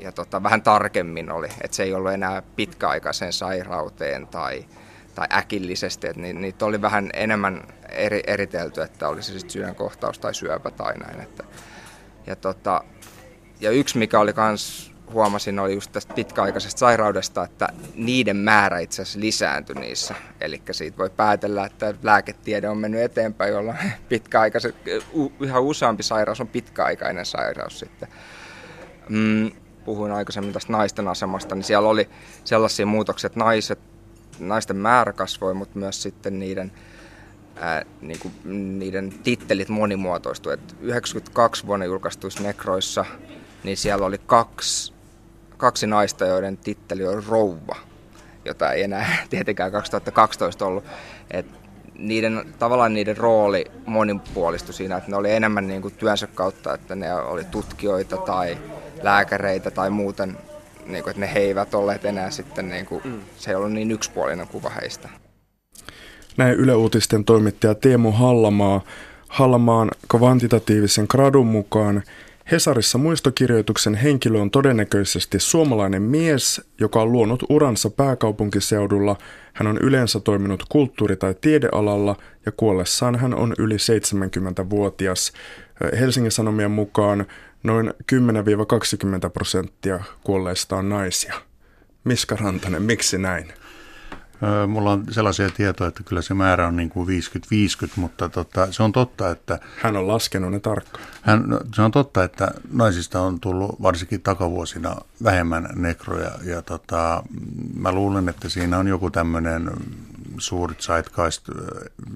[0.00, 4.64] ja tota, vähän tarkemmin oli, että se ei ollut enää pitkäaikaisen sairauteen tai,
[5.14, 10.34] tai äkillisesti, että ni, niitä oli vähän enemmän eri, eritelty, että olisi sitten sydänkohtaus tai
[10.34, 11.20] syöpä tai näin.
[11.20, 11.44] Että,
[12.26, 12.84] ja, tota,
[13.60, 19.02] ja yksi, mikä oli kans huomasin, oli just tästä pitkäaikaisesta sairaudesta, että niiden määrä itse
[19.02, 20.14] asiassa lisääntyi niissä.
[20.40, 24.74] Eli siitä voi päätellä, että lääketiede on mennyt eteenpäin, jolloin pitkäaikaiset,
[25.40, 28.08] yhä useampi sairaus on pitkäaikainen sairaus sitten.
[29.08, 29.50] Mm,
[29.84, 32.08] puhuin aikaisemmin tästä naisten asemasta, niin siellä oli
[32.44, 33.78] sellaisia muutoksia, että naiset,
[34.38, 36.72] naisten määrä kasvoi, mutta myös sitten niiden,
[37.56, 38.34] ää, niin kuin,
[38.78, 40.76] niiden tittelit monimuotoistuivat.
[40.80, 43.04] 92 vuonna julkaistuissa nekroissa,
[43.64, 44.95] niin siellä oli kaksi,
[45.56, 47.76] kaksi naista, joiden titteli on rouva,
[48.44, 50.84] jota ei enää tietenkään 2012 ollut.
[51.30, 51.46] Et
[51.98, 56.94] niiden, tavallaan niiden rooli monipuolistui siinä, että ne oli enemmän niin kuin työnsä kautta, että
[56.94, 58.58] ne oli tutkijoita tai
[59.02, 60.38] lääkäreitä tai muuten,
[60.86, 63.20] niin kuin, että ne he eivät olleet enää sitten, niin kuin, mm.
[63.36, 65.08] se ei ollut niin yksipuolinen kuva heistä.
[66.36, 68.80] Näin Yle Uutisten toimittaja Teemu Hallamaa.
[69.28, 72.02] Hallamaan kvantitatiivisen gradun mukaan
[72.52, 79.16] Hesarissa muistokirjoituksen henkilö on todennäköisesti suomalainen mies, joka on luonut uransa pääkaupunkiseudulla.
[79.52, 85.32] Hän on yleensä toiminut kulttuuri- tai tiedealalla ja kuollessaan hän on yli 70-vuotias.
[85.98, 87.26] Helsingin Sanomien mukaan
[87.66, 91.34] Noin 10-20 prosenttia kuolleista on naisia.
[92.04, 93.52] Miska Rantanen, miksi näin?
[94.68, 97.10] Mulla on sellaisia tietoja, että kyllä se määrä on niin kuin 50-50,
[97.96, 99.58] mutta tota, se on totta, että...
[99.82, 101.04] Hän on laskenut ne tarkkaan.
[101.22, 106.30] Hän, no, se on totta, että naisista on tullut varsinkin takavuosina vähemmän nekroja.
[106.44, 107.22] Ja tota,
[107.76, 109.70] mä luulen, että siinä on joku tämmöinen
[110.38, 111.48] suuri zeitgeist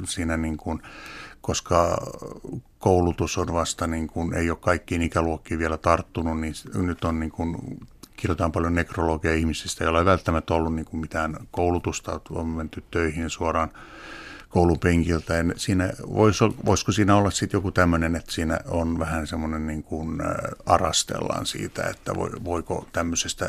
[0.04, 0.82] siinä niin kuin,
[1.40, 1.98] koska
[2.78, 7.30] koulutus on vasta, niin kuin, ei ole kaikkiin ikäluokkiin vielä tarttunut, niin nyt on niin
[7.30, 7.56] kuin,
[8.20, 13.30] kirjoitetaan paljon nekrologia ihmisistä, joilla ei välttämättä ollut niin kuin mitään koulutusta, on menty töihin
[13.30, 13.70] suoraan
[14.48, 15.34] koulupenkiltä.
[15.34, 19.82] Ja siinä, vois, voisiko siinä olla sitten joku tämmöinen, että siinä on vähän semmoinen niin
[19.82, 20.22] kuin
[20.66, 22.12] arastellaan siitä, että
[22.44, 23.48] voiko tämmöisestä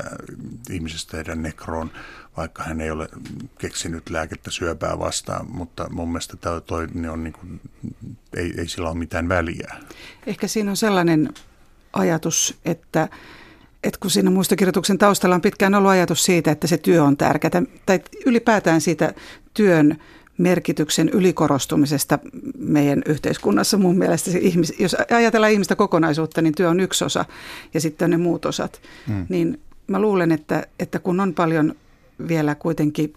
[0.70, 1.92] ihmisestä tehdä nekroon,
[2.38, 3.10] vaikka hän ei ole
[3.58, 7.62] keksinyt lääkettä syöpää vastaan, mutta mun mielestä tämä toi, niin on niin kuin,
[8.36, 9.76] ei, ei sillä ole mitään väliä.
[10.28, 11.30] Ehkä siinä on sellainen
[11.94, 13.10] ajatus, että
[13.84, 17.63] että kun siinä muistokirjoituksen taustalla on pitkään ollut ajatus siitä, että se työ on tärkeää,
[17.86, 19.13] tai ylipäätään siitä
[19.54, 19.98] työn
[20.38, 22.20] merkityksen ylikorostumisesta
[22.58, 24.32] meidän yhteiskunnassa mun mielestä.
[24.32, 27.26] Se ihmis, jos ajatellaan ihmistä kokonaisuutta, niin työ on yksi osa
[27.74, 28.82] ja sitten ne muut osat.
[29.08, 29.26] Hmm.
[29.30, 31.76] Niin mä luulen, että, että kun on paljon
[32.28, 33.13] vielä kuitenkin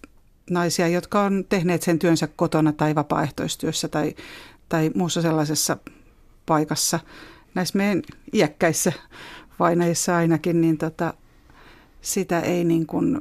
[0.50, 4.14] naisia, jotka on tehneet sen työnsä kotona tai vapaaehtoistyössä tai,
[4.68, 5.76] tai muussa sellaisessa
[6.46, 7.00] paikassa,
[7.54, 8.92] näissä meidän iäkkäissä
[9.58, 11.14] vainajissa ainakin, niin tota,
[12.00, 13.20] sitä ei niin kuin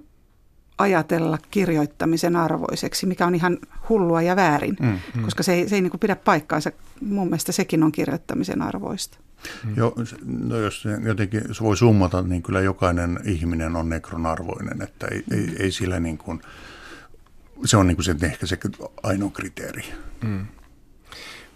[0.77, 3.57] ajatella kirjoittamisen arvoiseksi, mikä on ihan
[3.89, 5.23] hullua ja väärin, mm, mm.
[5.23, 6.71] koska se ei, se ei niin kuin pidä paikkaansa.
[7.01, 9.17] Mun mielestä sekin on kirjoittamisen arvoista.
[9.63, 9.73] Mm.
[9.77, 15.07] Jo, no jos jotenkin se voi summata, niin kyllä jokainen ihminen on nekron arvoinen, että
[15.11, 15.37] ei, mm.
[15.37, 16.41] ei, ei sillä niin kuin,
[17.65, 18.57] se on niin kuin se, ehkä se
[19.03, 19.83] ainoa kriteeri.
[20.23, 20.45] Mm.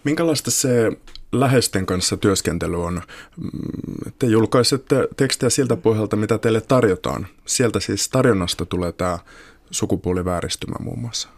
[0.04, 0.92] Minkälaista se
[1.32, 3.02] läheisten kanssa työskentely on.
[4.18, 7.26] Te julkaisette tekstejä siltä pohjalta, mitä teille tarjotaan.
[7.46, 9.18] Sieltä siis tarjonnasta tulee tämä
[9.70, 11.28] sukupuolivääristymä muun muassa.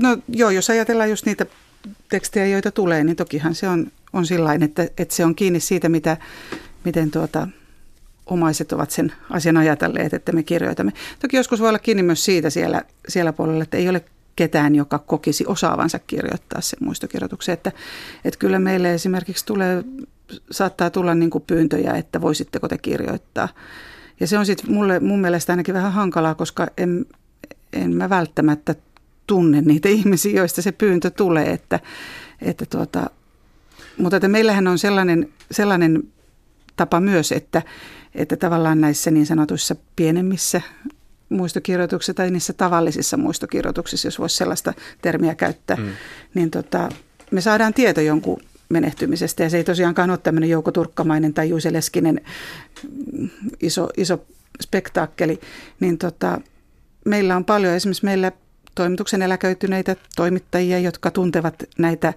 [0.00, 1.46] No joo, jos ajatellaan just niitä
[2.08, 5.88] tekstejä, joita tulee, niin tokihan se on, on sillain, että, että se on kiinni siitä,
[5.88, 6.16] mitä,
[6.84, 7.48] miten tuota,
[8.26, 10.92] omaiset ovat sen asian ajatelleet, että me kirjoitamme.
[11.20, 14.04] Toki joskus voi olla kiinni myös siitä siellä, siellä puolella, että ei ole
[14.38, 17.52] ketään, joka kokisi osaavansa kirjoittaa sen muistokirjoituksen.
[17.52, 17.72] Että,
[18.24, 19.84] että kyllä meille esimerkiksi tulee,
[20.50, 23.48] saattaa tulla niin kuin pyyntöjä, että voisitteko te kirjoittaa.
[24.20, 27.06] Ja se on sitten mulle mun mielestä ainakin vähän hankalaa, koska en,
[27.72, 28.74] en mä välttämättä
[29.26, 31.52] tunne niitä ihmisiä, joista se pyyntö tulee.
[31.52, 31.80] Että,
[32.42, 33.10] että tuota,
[33.98, 36.02] mutta että meillähän on sellainen, sellainen
[36.76, 37.62] tapa myös, että,
[38.14, 40.60] että tavallaan näissä niin sanotuissa pienemmissä
[41.28, 45.88] muistokirjoituksissa tai niissä tavallisissa muistokirjoituksissa, jos voisi sellaista termiä käyttää, mm.
[46.34, 46.88] niin tota,
[47.30, 49.42] me saadaan tieto jonkun menehtymisestä.
[49.42, 52.20] Ja se ei tosiaankaan ole tämmöinen Jouko Turkkamainen tai Juise Leskinen
[53.12, 53.28] mm,
[53.60, 54.24] iso, iso
[54.60, 55.40] spektaakkeli.
[55.80, 56.40] Niin tota,
[57.04, 58.32] meillä on paljon, esimerkiksi meillä
[58.74, 62.12] toimituksen eläköityneitä toimittajia, jotka tuntevat näitä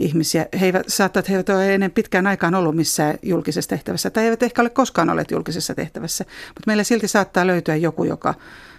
[0.00, 0.46] ihmisiä.
[0.60, 4.24] He eivät, saattaa, että he eivät ole ennen pitkään aikaan ollut missään julkisessa tehtävässä tai
[4.24, 8.34] eivät ehkä ole koskaan olleet julkisessa tehtävässä, mutta meillä silti saattaa löytyä joku, joka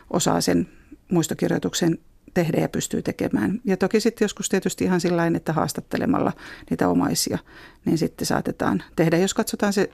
[0.09, 0.67] osaa sen
[1.11, 1.97] muistokirjoituksen
[2.33, 3.61] tehdä ja pystyy tekemään.
[3.65, 6.33] Ja toki sitten joskus tietysti ihan sillä että haastattelemalla
[6.69, 7.37] niitä omaisia,
[7.85, 9.89] niin sitten saatetaan tehdä, jos katsotaan se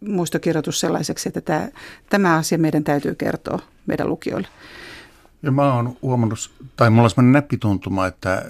[0.00, 1.68] muistokirjoitus sellaiseksi, että tämä,
[2.10, 4.48] tämä asia meidän täytyy kertoa meidän lukijoille.
[5.42, 8.44] Ja mä oon huomannut, tai mulla on sellainen näppituntuma, että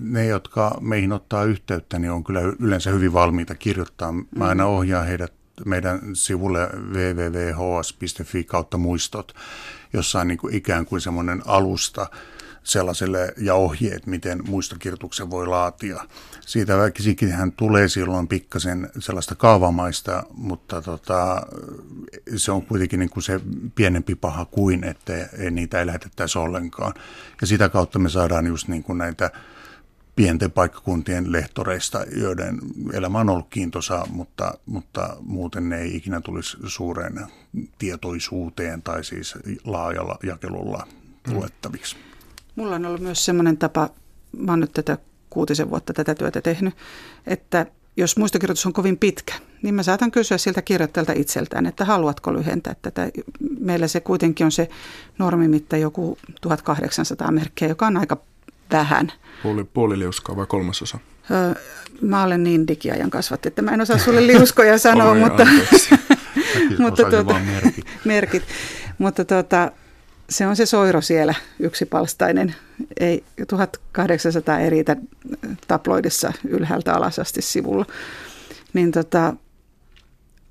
[0.00, 4.12] ne, jotka meihin ottaa yhteyttä, niin on kyllä yleensä hyvin valmiita kirjoittaa.
[4.12, 4.70] Mä aina mm.
[4.70, 5.32] ohjaan heidät
[5.64, 9.34] meidän sivulle www.hs.fi kautta muistot,
[9.92, 12.06] jossa on niin kuin ikään kuin semmoinen alusta
[12.68, 16.04] sellaiselle ja ohjeet, miten muistokirjoituksen voi laatia.
[16.40, 21.46] Siitä väkisikin tulee silloin pikkasen sellaista kaavamaista, mutta tota,
[22.36, 23.40] se on kuitenkin niin kuin se
[23.74, 25.12] pienempi paha kuin, että
[25.50, 26.94] niitä ei lähetettäisi ollenkaan.
[27.40, 29.30] Ja sitä kautta me saadaan just niin kuin näitä
[30.18, 32.58] pienten paikkakuntien lehtoreista, joiden
[32.92, 37.26] elämä on ollut kiintosa, mutta, mutta muuten ne ei ikinä tulisi suureen
[37.78, 40.86] tietoisuuteen tai siis laajalla jakelulla
[41.26, 41.34] mm.
[41.34, 41.96] luettaviksi.
[42.56, 43.90] Mulla on ollut myös semmoinen tapa,
[44.36, 44.98] mä oon nyt tätä
[45.30, 46.74] kuutisen vuotta tätä työtä tehnyt,
[47.26, 52.32] että jos muistokirjoitus on kovin pitkä, niin mä saatan kysyä siltä kirjoittajalta itseltään, että haluatko
[52.32, 53.10] lyhentää tätä.
[53.60, 54.68] Meillä se kuitenkin on se
[55.18, 58.16] normimitta joku 1800 merkkiä, joka on aika
[58.72, 59.12] vähän.
[59.42, 60.98] Puoli, puoli liuskaa vai kolmasosa?
[61.30, 61.54] Öö,
[62.00, 65.46] mä olen niin digiajan kasvatti, että mä en osaa sulle liuskoja sanoa, Oi, mutta,
[66.78, 67.84] mutta tuota, merkit.
[68.04, 68.42] merkit.
[68.98, 69.72] Mutta tuota,
[70.30, 72.54] se on se soiro siellä, yksipalstainen.
[73.00, 74.96] Ei 1800 ei riitä
[75.68, 77.86] tabloidissa ylhäältä alas asti sivulla.
[78.72, 79.34] Niin tota,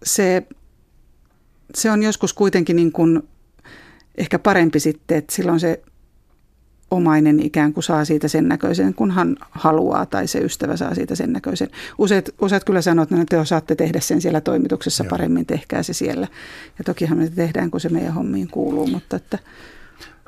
[0.03, 0.43] se,
[1.75, 3.23] se on joskus kuitenkin niin kuin
[4.17, 5.81] ehkä parempi sitten, että silloin se
[6.91, 11.15] omainen ikään kuin saa siitä sen näköisen, kun hän haluaa, tai se ystävä saa siitä
[11.15, 11.69] sen näköisen.
[11.97, 15.09] Useat, useat kyllä sanoo, että no, te osaatte tehdä sen siellä toimituksessa Joo.
[15.09, 16.27] paremmin, tehkää se siellä.
[16.77, 19.39] Ja tokihan me tehdään, kun se meidän hommiin kuuluu, mutta että...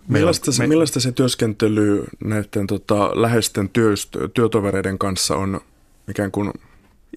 [0.07, 3.93] Millaista se, millaista se työskentely näiden tota, läheisten työ,
[4.33, 5.61] työtovereiden kanssa on
[6.09, 6.51] ikään kuin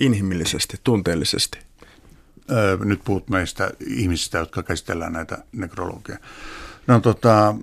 [0.01, 1.59] inhimillisesti, tunteellisesti?
[2.51, 6.19] Öö, nyt puhut meistä ihmisistä, jotka käsitellään näitä nekrologia.
[6.87, 7.55] No tota,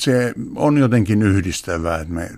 [0.00, 2.30] se on jotenkin yhdistävää, että me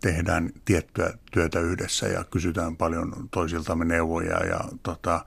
[0.00, 5.24] tehdään tiettyä työtä yhdessä ja kysytään paljon toisiltamme neuvoja ja tota,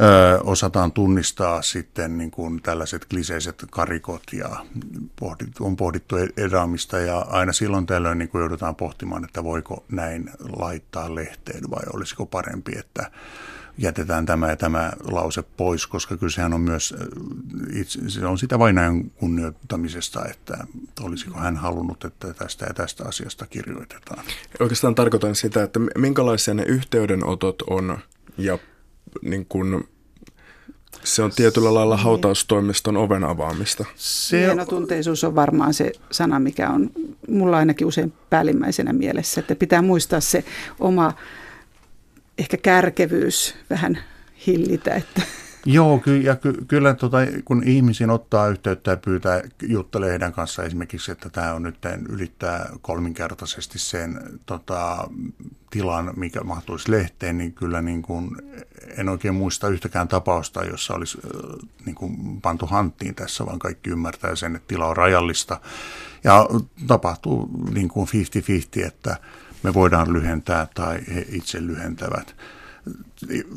[0.00, 4.48] ö, osataan tunnistaa sitten niin kuin tällaiset kliseiset karikot ja
[5.20, 10.30] pohdit, on pohdittu edaamista ja aina silloin tällöin niin kuin joudutaan pohtimaan, että voiko näin
[10.58, 13.10] laittaa lehteen vai olisiko parempi, että
[13.78, 17.06] jätetään tämä ja tämä lause pois, koska kyllä sehän on myös, äh,
[17.80, 20.66] itse, se on sitä vainajan kunnioittamisesta, että
[21.00, 24.24] olisiko hän halunnut, että tästä ja tästä asiasta kirjoitetaan.
[24.60, 27.98] Oikeastaan tarkoitan sitä, että minkälaisia ne yhteydenotot on
[28.38, 28.58] ja
[29.22, 29.88] niin kuin
[31.04, 33.84] se on tietyllä lailla hautaustoimiston oven avaamista.
[33.94, 36.90] Se Hienotunteisuus on varmaan se sana, mikä on
[37.28, 40.44] mulla ainakin usein päällimmäisenä mielessä, että pitää muistaa se
[40.80, 41.12] oma
[42.42, 43.98] ehkä kärkevyys vähän
[44.46, 44.94] hillitä.
[44.94, 45.22] Että.
[45.66, 50.62] Joo, ky- ja ky- kyllä tota, kun ihmisiin ottaa yhteyttä ja pyytää juttelee heidän kanssa
[50.62, 51.76] esimerkiksi, että tämä on nyt
[52.08, 55.08] ylittää kolminkertaisesti sen tota,
[55.70, 58.36] tilan, mikä mahtuisi lehteen, niin kyllä niin kuin,
[58.96, 61.18] en oikein muista yhtäkään tapausta, jossa olisi
[61.86, 65.60] niin kuin pantu hanttiin tässä, vaan kaikki ymmärtää sen, että tila on rajallista.
[66.24, 66.48] Ja
[66.86, 68.08] tapahtuu niin kuin
[68.82, 69.16] 50-50, että
[69.62, 72.36] me voidaan lyhentää tai he itse lyhentävät.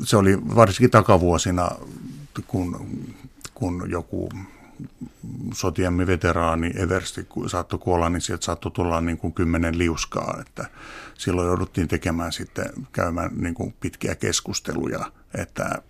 [0.04, 1.70] Se oli varsinkin takavuosina,
[2.46, 2.90] kun,
[3.54, 4.28] kun joku
[5.54, 10.66] sotiemme veteraani Eversti saattoi kuolla, niin sieltä saattoi tulla niin kuin kymmenen liuskaa, että
[11.14, 15.82] silloin jouduttiin tekemään sitten, käymään niin kuin pitkiä keskusteluja, että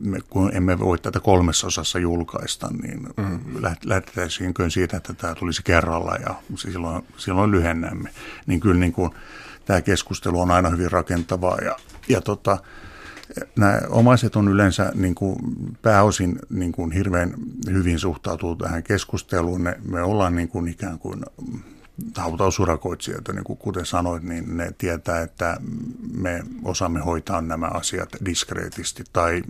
[0.00, 3.40] me, kun emme voi tätä kolmessa osassa julkaista, niin mm.
[3.84, 8.10] lähdetäisiinkö siitä, että tämä tulisi kerralla ja silloin, silloin lyhennämme.
[8.46, 9.10] Niin kyllä niin kuin,
[9.64, 11.76] tämä keskustelu on aina hyvin rakentavaa ja,
[12.08, 12.58] ja tota,
[13.56, 15.36] nämä omaiset on yleensä niin kuin
[15.82, 17.34] pääosin niin kuin hirveän
[17.70, 19.64] hyvin suhtautuu tähän keskusteluun.
[19.64, 21.20] Ne, me ollaan niin kuin ikään kuin
[22.16, 25.56] hautausurakoitsijoita, niin kuin kuten sanoit, niin ne tietää, että
[26.12, 29.42] me osaamme hoitaa nämä asiat diskreetisti, tai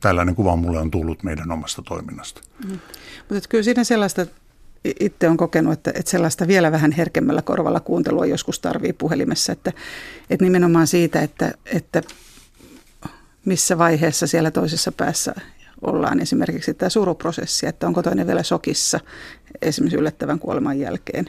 [0.00, 2.40] tällainen kuva mulle on tullut meidän omasta toiminnasta.
[2.68, 2.78] Mm.
[3.30, 4.26] Mutta kyllä siinä sellaista,
[5.00, 9.72] itse on kokenut, että, että sellaista vielä vähän herkemmällä korvalla kuuntelua joskus tarvii puhelimessa, että,
[10.30, 12.02] että nimenomaan siitä, että, että
[13.46, 15.34] missä vaiheessa siellä toisessa päässä
[15.82, 19.00] ollaan esimerkiksi tämä suruprosessi, että onko toinen vielä sokissa
[19.62, 21.26] esimerkiksi yllättävän kuoleman jälkeen.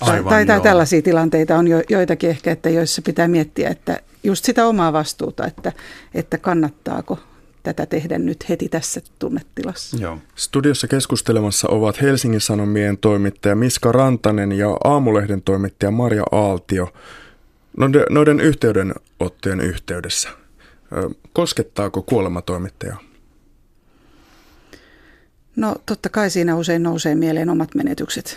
[0.00, 4.44] Aivan, tai, tai tällaisia tilanteita on jo, joitakin ehkä, että joissa pitää miettiä, että just
[4.44, 5.72] sitä omaa vastuuta, että,
[6.14, 7.18] että kannattaako
[7.62, 9.96] tätä tehdä nyt heti tässä tunnetilassa.
[9.96, 10.18] Joo.
[10.34, 16.92] Studiossa keskustelemassa ovat Helsingin Sanomien toimittaja Miska Rantanen ja Aamulehden toimittaja Maria Aaltio.
[17.76, 20.28] Noiden, noiden yhteydenottojen yhteydessä.
[21.32, 23.00] Koskettaako kuolema toimittajaa?
[25.56, 28.36] No totta kai siinä usein nousee mieleen omat menetykset.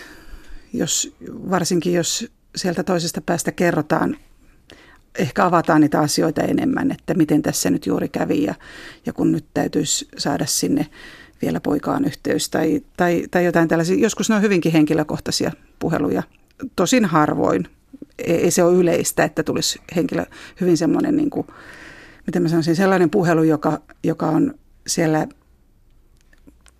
[0.73, 1.15] Jos,
[1.49, 4.17] varsinkin jos sieltä toisesta päästä kerrotaan,
[5.19, 8.55] ehkä avataan niitä asioita enemmän, että miten tässä nyt juuri kävi ja,
[9.05, 10.87] ja kun nyt täytyisi saada sinne
[11.41, 13.99] vielä poikaan yhteys tai, tai, tai jotain tällaisia.
[13.99, 16.23] Joskus ne on hyvinkin henkilökohtaisia puheluja,
[16.75, 17.67] tosin harvoin.
[18.17, 20.25] Ei, ei se ole yleistä, että tulisi henkilö
[20.61, 21.47] hyvin semmoinen, niin kuin,
[22.27, 24.53] miten mä sanoisin, sellainen puhelu, joka, joka on
[24.87, 25.27] siellä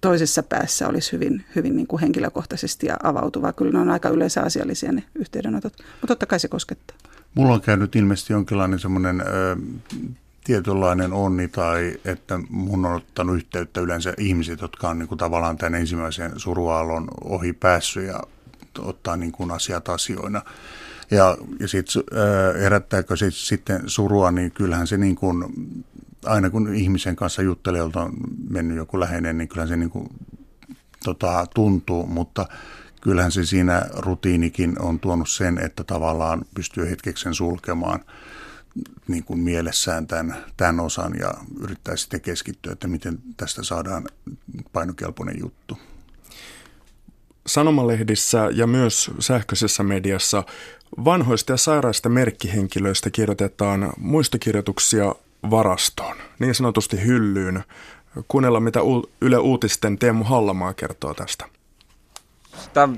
[0.02, 3.54] toisessa päässä olisi hyvin, hyvin niin kuin henkilökohtaisesti ja avautuva.
[3.54, 6.98] Kyllä ne on aika yleensä asiallisia ne yhteydenotot, mutta totta kai se koskettaa.
[7.36, 9.56] Mulla on käynyt ilmeisesti jonkinlainen semmoinen ö,
[10.44, 15.58] tietynlainen onni tai että mun on ottanut yhteyttä yleensä ihmiset, jotka on niin kuin tavallaan
[15.58, 18.20] tämän ensimmäisen suruaallon ohi päässyt ja
[18.80, 20.42] ottaa niin kuin asiat asioina.
[21.12, 22.04] Ja, ja sitten
[22.62, 25.46] herättääkö se sitten surua, niin kyllähän se niin kuin
[26.26, 28.14] aina kun ihmisen kanssa juttelee, jolta on
[28.50, 30.10] mennyt joku läheinen, niin kyllähän se niin kuin,
[31.04, 32.46] tota, tuntuu, mutta
[33.02, 38.00] kyllähän se siinä rutiinikin on tuonut sen, että tavallaan pystyy hetkeksen sulkemaan
[39.08, 44.08] niin kuin mielessään tämän, tämän osan ja yrittää sitten keskittyä, että miten tästä saadaan
[44.74, 45.78] painokelpoinen juttu.
[47.48, 50.44] Sanomalehdissä ja myös sähköisessä mediassa
[51.06, 55.16] vanhoista ja sairaista merkkihenkilöistä kirjoitetaan muistokirjoituksia
[55.50, 57.64] varastoon, niin sanotusti hyllyyn.
[58.28, 58.80] Kuunnella, mitä
[59.22, 61.46] Yle Uutisten Teemu Hallamaa kertoo tästä.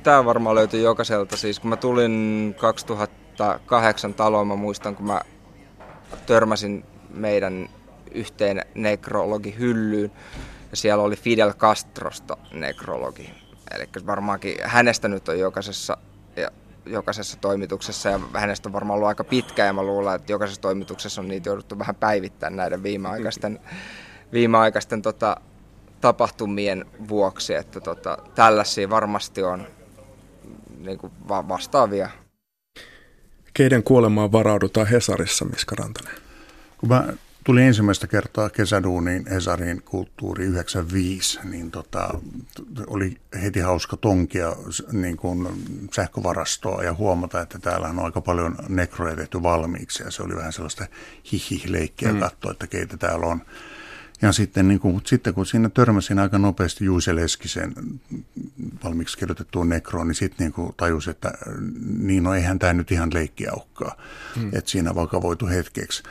[0.04, 1.38] Tämä varmaan löytyy jokaiselta.
[1.38, 5.22] Siis kun mä tulin 2008 taloon, mä muistan, kun mä
[6.26, 7.70] törmäsin meidän
[8.12, 10.12] yhteen nekrologihyllyyn.
[10.72, 13.30] Ja siellä oli Fidel Castrosta nekrologi.
[13.76, 15.98] Eli varmaankin hänestä nyt on jokaisessa
[16.86, 21.22] jokaisessa toimituksessa ja hänestä on varmaan ollut aika pitkä ja mä luulen, että jokaisessa toimituksessa
[21.22, 23.60] on niitä jouduttu vähän päivittämään näiden viimeaikaisten,
[24.34, 25.38] viimeaikaisten tota,
[26.02, 29.68] tapahtumien vuoksi, että tota, tällaisia varmasti on
[30.80, 32.10] niin kuin va- vastaavia.
[33.54, 36.14] Keiden kuolemaan varaudutaan Hesarissa, Miska Rantanen?
[36.78, 42.10] Kun mä tulin ensimmäistä kertaa kesäduuniin Hesarin kulttuuri 95, niin tota,
[42.88, 44.56] oli heti hauska tonkia
[44.92, 45.48] niin kuin
[45.94, 50.54] sähkövarastoa ja huomata, että täällä on aika paljon nekroja tehty valmiiksi ja se oli vähän
[50.54, 50.86] sellaista
[51.32, 52.20] hihi-leikkiä mm.
[52.20, 53.42] katsoa, että keitä täällä on.
[54.22, 57.74] Ja sitten, niin kuin, sitten kun siinä törmäsin aika nopeasti Juise Leskisen
[58.84, 61.32] valmiiksi kirjoitettuun nekroon, niin sitten niin kuin tajus, että
[61.98, 63.96] niin no eihän tämä nyt ihan leikkiaukkaa,
[64.36, 64.50] hmm.
[64.54, 66.04] että siinä vakavoitu hetkeksi.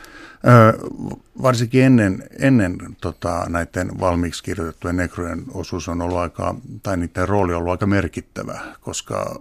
[1.41, 7.53] Varsinkin ennen, ennen tota, näiden valmiiksi kirjoitettujen nekrojen osuus on ollut aika, tai niiden rooli
[7.53, 9.39] on ollut aika merkittävä, koska,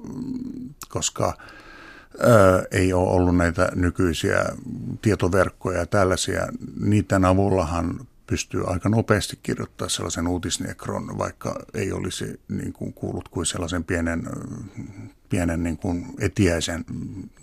[0.89, 1.37] koska
[2.25, 4.45] Ö, ei ole ollut näitä nykyisiä
[5.03, 6.49] tietoverkkoja ja tällaisia.
[6.81, 13.47] Niiden avullahan pystyy aika nopeasti kirjoittaa sellaisen uutisnekron, vaikka ei olisi niin kuin kuullut kuin
[13.47, 14.23] sellaisen pienen,
[15.31, 16.85] pienen niin kuin etiäisen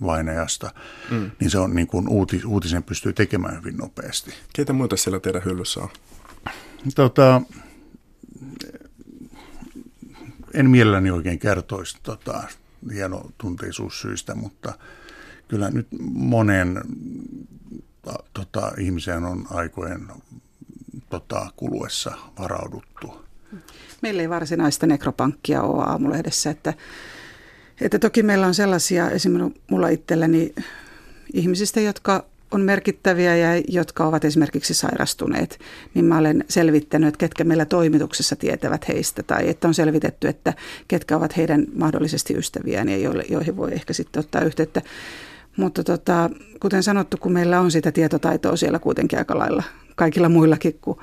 [0.01, 0.71] vainajasta,
[1.11, 1.31] mm.
[1.39, 4.31] niin se on niin kuin uutis, uutisen pystyy tekemään hyvin nopeasti.
[4.53, 5.89] Keitä muita siellä teidän hyllyssä on?
[6.95, 7.41] Tota,
[10.53, 12.43] en mielelläni oikein kertoisi tota,
[12.93, 14.73] hienotunteisuussyistä, mutta
[15.47, 16.81] kyllä nyt monen
[18.33, 20.07] tota, ihmiseen on aikojen
[21.09, 23.27] tota, kuluessa varauduttu.
[24.01, 26.73] Meillä ei varsinaista nekropankkia ole aamulehdessä, että,
[27.81, 30.53] että toki meillä on sellaisia, esimerkiksi mulla itselläni
[31.33, 35.59] ihmisistä, jotka on merkittäviä ja jotka ovat esimerkiksi sairastuneet,
[35.93, 40.53] niin mä olen selvittänyt, että ketkä meillä toimituksessa tietävät heistä tai että on selvitetty, että
[40.87, 42.97] ketkä ovat heidän mahdollisesti ystäviään ja
[43.29, 44.81] joihin voi ehkä sitten ottaa yhteyttä.
[45.57, 49.63] Mutta tota, kuten sanottu, kun meillä on sitä tietotaitoa siellä kuitenkin aika lailla
[49.95, 50.97] kaikilla muillakin kuin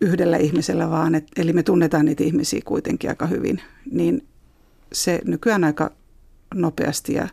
[0.00, 4.22] yhdellä ihmisellä vaan, et, eli me tunnetaan niitä ihmisiä kuitenkin aika hyvin, niin
[4.92, 5.90] se nykyään aika
[6.54, 7.28] nopeasti ja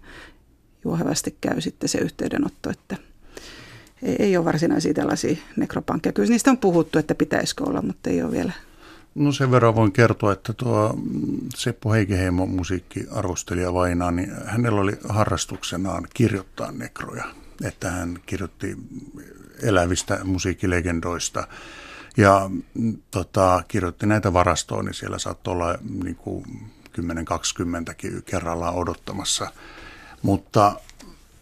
[0.84, 2.98] juohevasti käy sitten se yhteydenotto, että
[4.04, 6.14] ei, ei ole varsinaisia tällaisia nekropankkeja.
[6.14, 8.52] Kyllä niistä on puhuttu, että pitäisikö olla, mutta ei ole vielä
[9.18, 11.00] No sen verran voin kertoa, että tuo
[11.56, 17.24] Seppo Heikeheimo, musiikkiarvostelija Vainaa, niin hänellä oli harrastuksenaan kirjoittaa nekroja.
[17.64, 18.78] Että hän kirjoitti
[19.64, 21.48] elävistä musiikkilegendoista
[22.18, 22.50] ja
[23.12, 26.46] tota, kirjoitti näitä varastoon, niin siellä saattoi olla niin kuin
[26.98, 29.48] 10-20 kerrallaan odottamassa.
[30.22, 30.76] Mutta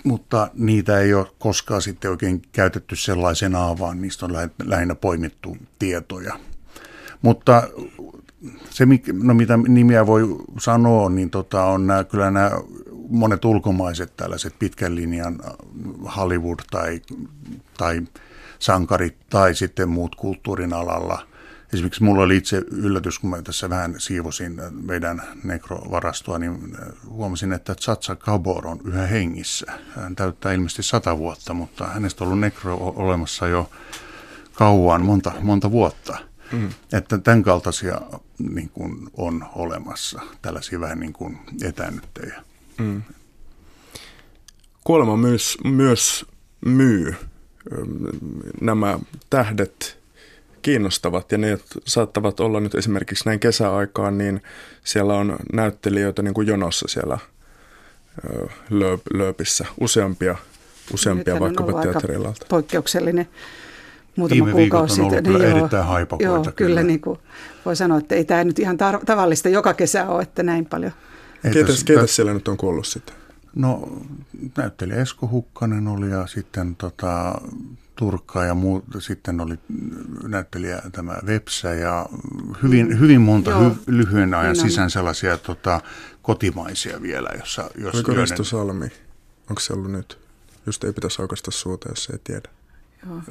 [0.06, 4.34] mutta niitä ei ole koskaan sitten oikein käytetty sellaisenaan, vaan niistä on
[4.64, 6.40] lähinnä poimittu tietoja.
[7.22, 7.64] Mutta
[8.70, 10.22] se, no mitä nimiä voi
[10.60, 12.52] sanoa, niin tota on nämä, kyllä nämä
[13.10, 15.40] monet ulkomaiset tällaiset pitkän linjan
[16.18, 17.02] Hollywood tai,
[17.78, 18.02] tai
[18.60, 21.28] sankarit tai sitten muut kulttuurin alalla.
[21.76, 27.76] Esimerkiksi mulla oli itse yllätys, kun mä tässä vähän siivosin meidän nekrovarastoa, niin huomasin, että
[27.76, 29.66] Tsatsa Kabor on yhä hengissä.
[29.96, 33.70] Hän täyttää ilmeisesti sata vuotta, mutta hänestä on ollut nekro olemassa jo
[34.54, 36.18] kauan, monta, monta vuotta.
[36.52, 36.70] Mm.
[36.94, 38.02] Että tämän kaltaisia
[38.38, 42.42] niin kuin on olemassa, tällaisia vähän niin kuin etännyttejä.
[42.78, 43.02] Mm.
[44.84, 46.26] Kuolema myös, myös
[46.66, 47.16] myy
[48.62, 49.00] nämä
[49.30, 50.05] tähdet
[50.66, 54.42] kiinnostavat ja ne saattavat olla nyt esimerkiksi näin kesäaikaan, niin
[54.84, 57.18] siellä on näyttelijöitä niin kuin jonossa siellä
[59.14, 60.36] lööpissä, useampia,
[60.94, 62.46] useampia vaikkapa teatterilalta.
[62.50, 63.28] Poikkeuksellinen
[64.16, 65.24] muutama Viime kuukausi sitten.
[65.24, 66.34] Niin joo, erittäin haipakoita.
[66.34, 67.20] Joo, kyllä, kyllä niin kuin
[67.66, 70.92] voi sanoa, että ei tämä nyt ihan tar- tavallista joka kesä ole, että näin paljon.
[71.54, 73.16] Keitä, keitä siellä nyt on kuollut sitten?
[73.56, 73.90] No
[74.58, 77.42] näyttelijä Esko Hukkanen oli ja sitten tota,
[77.96, 79.60] Turkka ja muu, sitten oli
[80.28, 82.06] näyttelijä tämä Vepsä ja
[82.64, 85.82] hyvin, hyvin monta hy, lyhyen ajan niin sisään sellaisia tota,
[86.22, 87.30] kotimaisia vielä.
[87.40, 88.46] Jossa, jos Oliko joiden...
[88.46, 88.88] Salmi?
[89.50, 90.18] Onko se ollut nyt?
[90.66, 92.50] Just ei pitäisi aukasta suuta, jos ei tiedä.
[93.06, 93.22] Joo.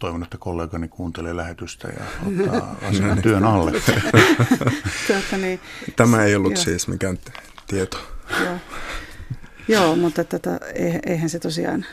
[0.00, 3.72] Toivon, että kollegani kuuntelee lähetystä ja ottaa asian työn alle.
[5.06, 5.60] tuota, niin,
[5.96, 6.56] Tämä ei ollut jo.
[6.56, 7.18] siis mikään
[7.66, 7.98] tieto.
[8.44, 8.58] Joo,
[9.68, 10.60] Joo mutta tätä,
[11.06, 11.86] eihän se tosiaan...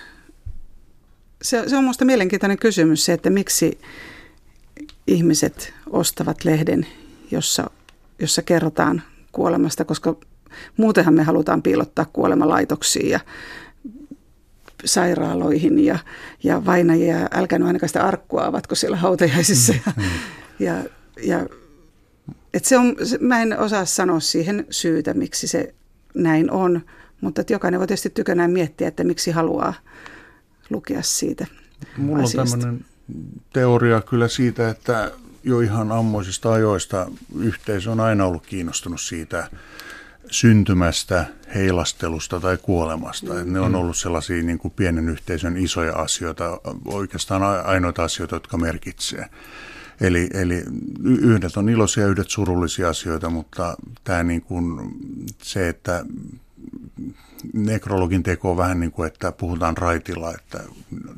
[1.42, 3.80] Se, se on minusta mielenkiintoinen kysymys se, että miksi
[5.08, 6.88] ihmiset ostavat lehden,
[7.32, 7.70] jossa,
[8.20, 10.16] jossa kerrotaan kuolemasta, koska
[10.78, 13.20] muutenhan me halutaan piilottaa kuolemalaitoksiin ja
[14.86, 16.00] sairaaloihin ja,
[16.44, 19.74] ja vainajia, älkää nyt ainakaan sitä arkkua avatko siellä hautajaisissa.
[19.74, 20.10] Ja, mm, mm.
[20.60, 20.84] ja,
[21.24, 21.48] ja
[22.54, 25.74] et se on, mä en osaa sanoa siihen syytä, miksi se
[26.14, 26.82] näin on,
[27.22, 29.74] mutta jokainen voi tietysti tykönään miettiä, että miksi haluaa
[30.72, 31.48] lukea siitä
[31.98, 32.56] Mulla asiasta.
[32.56, 32.86] on tämmöinen
[33.54, 35.12] teoria kyllä siitä, että
[35.44, 39.50] jo ihan ammoisista ajoista yhteisö on aina ollut kiinnostunut siitä,
[40.32, 43.34] syntymästä, heilastelusta tai kuolemasta.
[43.34, 43.54] Mm.
[43.54, 49.30] Ne on ollut sellaisia niin kuin pienen yhteisön isoja asioita, oikeastaan ainoita asioita, jotka merkitsee.
[50.02, 50.64] Eli, eli
[51.04, 54.92] yhdet on iloisia, yhdet surullisia asioita, mutta tämä niin kuin
[55.42, 56.06] se, että
[57.54, 60.60] nekrologin teko on vähän niin kuin, että puhutaan raitilla, että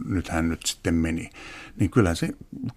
[0.06, 1.30] nyt hän nyt sitten meni,
[1.80, 2.30] niin kyllä se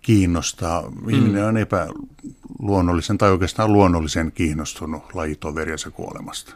[0.02, 0.92] kiinnostaa.
[1.10, 1.48] Ihminen mm.
[1.48, 6.54] on epäluonnollisen tai oikeastaan luonnollisen kiinnostunut lajitoveriansa kuolemasta.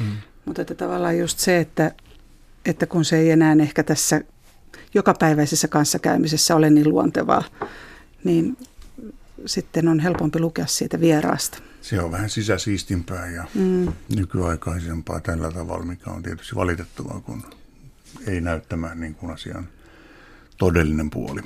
[0.00, 0.06] Mm.
[0.44, 1.92] Mutta että tavallaan just se, että,
[2.64, 4.20] että kun se ei enää ehkä tässä
[4.94, 7.42] jokapäiväisessä kanssakäymisessä ole niin luontevaa,
[8.24, 8.56] niin
[9.46, 11.58] sitten on helpompi lukea siitä vieraasta.
[11.82, 13.92] Se on vähän sisäsiistimpää ja mm.
[14.16, 17.42] nykyaikaisempaa tällä tavalla, mikä on tietysti valitettavaa, kun
[18.26, 19.68] ei näy tämä niin kuin asian
[20.58, 21.40] todellinen puoli.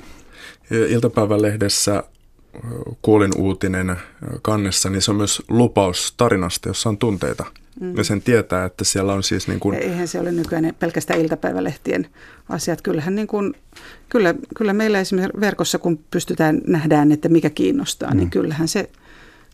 [0.89, 2.03] Iltapäivälehdessä
[3.01, 3.95] kuulin uutinen
[4.41, 7.45] kannessa, niin se on myös lupaus tarinasta, jossa on tunteita.
[7.79, 7.97] Mm.
[7.97, 9.75] Ja sen tietää, että siellä on siis niin kuin...
[9.75, 12.07] Eihän se ole nykyään pelkästään iltapäivälehtien
[12.49, 12.81] asiat.
[12.81, 13.53] Kyllähän niin kuin,
[14.09, 18.19] kyllä, kyllä meillä esimerkiksi verkossa, kun pystytään nähdään, että mikä kiinnostaa, niin mm.
[18.19, 18.89] niin kyllähän se,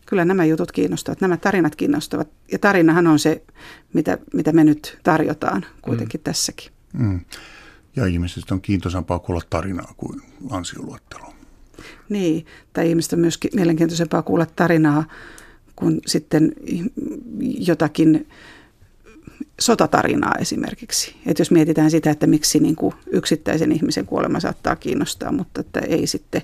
[0.06, 2.28] kyllä nämä jutut kiinnostavat, nämä tarinat kiinnostavat.
[2.52, 3.42] Ja tarinahan on se,
[3.92, 6.24] mitä, mitä me nyt tarjotaan kuitenkin mm.
[6.24, 6.72] tässäkin.
[6.92, 7.20] Mm.
[7.96, 11.34] Ja ihmiset on kiintoisampaa kuulla tarinaa kuin ansioluetteloa.
[12.08, 15.04] Niin, tai ihmiset on myös mielenkiintoisempaa kuulla tarinaa
[15.76, 16.52] kuin sitten
[17.58, 18.28] jotakin
[19.60, 21.16] sotatarinaa esimerkiksi.
[21.26, 25.80] Että jos mietitään sitä, että miksi niin kuin yksittäisen ihmisen kuolema saattaa kiinnostaa, mutta että
[25.80, 26.42] ei sitten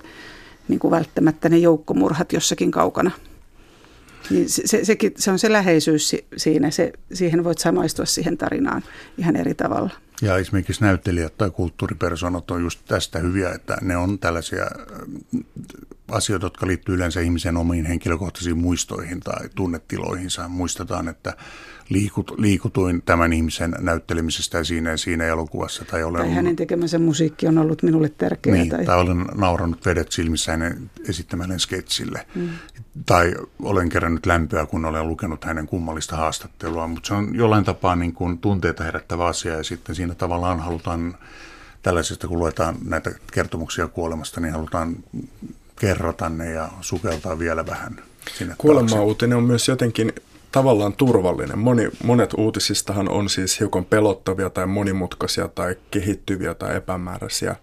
[0.67, 3.11] niin kuin välttämättä ne joukkomurhat jossakin kaukana.
[4.31, 8.83] Niin se, se, sekin, se on se läheisyys siinä, se, siihen voit samaistua siihen tarinaan
[9.17, 9.89] ihan eri tavalla.
[10.21, 14.65] Ja esimerkiksi näyttelijät tai kulttuuripersonat on just tästä hyviä, että ne on tällaisia
[16.11, 20.47] asioita, jotka liittyy yleensä ihmisen omiin henkilökohtaisiin muistoihin tai tunnetiloihinsa.
[20.47, 21.33] Muistetaan, että
[21.91, 25.85] liikut, liikutuin tämän ihmisen näyttelemisestä ja siinä, siinä elokuvassa.
[25.85, 28.57] Tai, olen tai hänen tekemänsä musiikki on ollut minulle tärkeää.
[28.57, 28.85] Niin, tai...
[28.85, 32.25] tai olen naurannut vedet silmissä hänen esittämälle sketsille.
[32.35, 32.49] Mm.
[33.05, 36.87] Tai olen kerännyt lämpöä, kun olen lukenut hänen kummallista haastattelua.
[36.87, 41.17] Mutta se on jollain tapaa niin kuin tunteita herättävä asia ja sitten siinä tavallaan halutaan
[41.83, 44.95] tällaisesta, kun luetaan näitä kertomuksia kuolemasta, niin halutaan
[45.79, 47.95] kerrota ne ja sukeltaa vielä vähän
[48.37, 50.13] sinne Kuolema-uutinen on myös jotenkin
[50.51, 51.59] tavallaan turvallinen.
[51.59, 57.55] Moni, monet uutisistahan on siis hiukan pelottavia tai monimutkaisia tai kehittyviä tai epämääräisiä.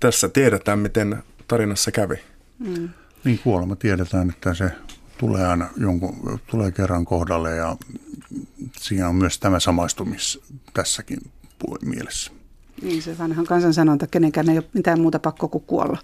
[0.00, 2.16] Tässä tiedetään, miten tarinassa kävi.
[2.58, 2.88] Mm.
[3.24, 4.70] Niin kuolema tiedetään, että se
[5.18, 7.76] tulee aina jonkun, tulee kerran kohdalle ja
[8.76, 10.40] siinä on myös tämä samaistumis
[10.74, 11.18] tässäkin
[11.82, 12.32] mielessä.
[12.82, 15.98] Niin se vanhan kansansanonta, kenenkään ei ole mitään muuta pakko kuin kuolla.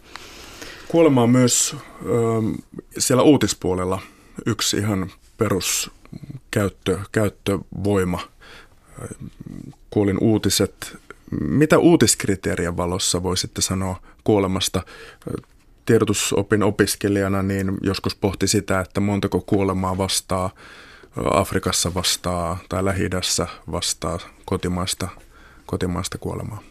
[0.88, 2.06] Kuolema on myös ö,
[2.98, 4.00] siellä uutispuolella
[4.46, 5.10] yksi ihan
[5.40, 8.20] peruskäyttö, käyttövoima.
[9.90, 10.98] Kuulin uutiset.
[11.40, 14.82] Mitä uutiskriteerien valossa voisitte sanoa kuolemasta?
[15.86, 20.50] Tiedotusopin opiskelijana niin joskus pohti sitä, että montako kuolemaa vastaa
[21.32, 23.10] Afrikassa vastaa tai lähi
[23.70, 25.08] vastaa kotimaista,
[25.66, 26.62] kotimaista kuolemaa.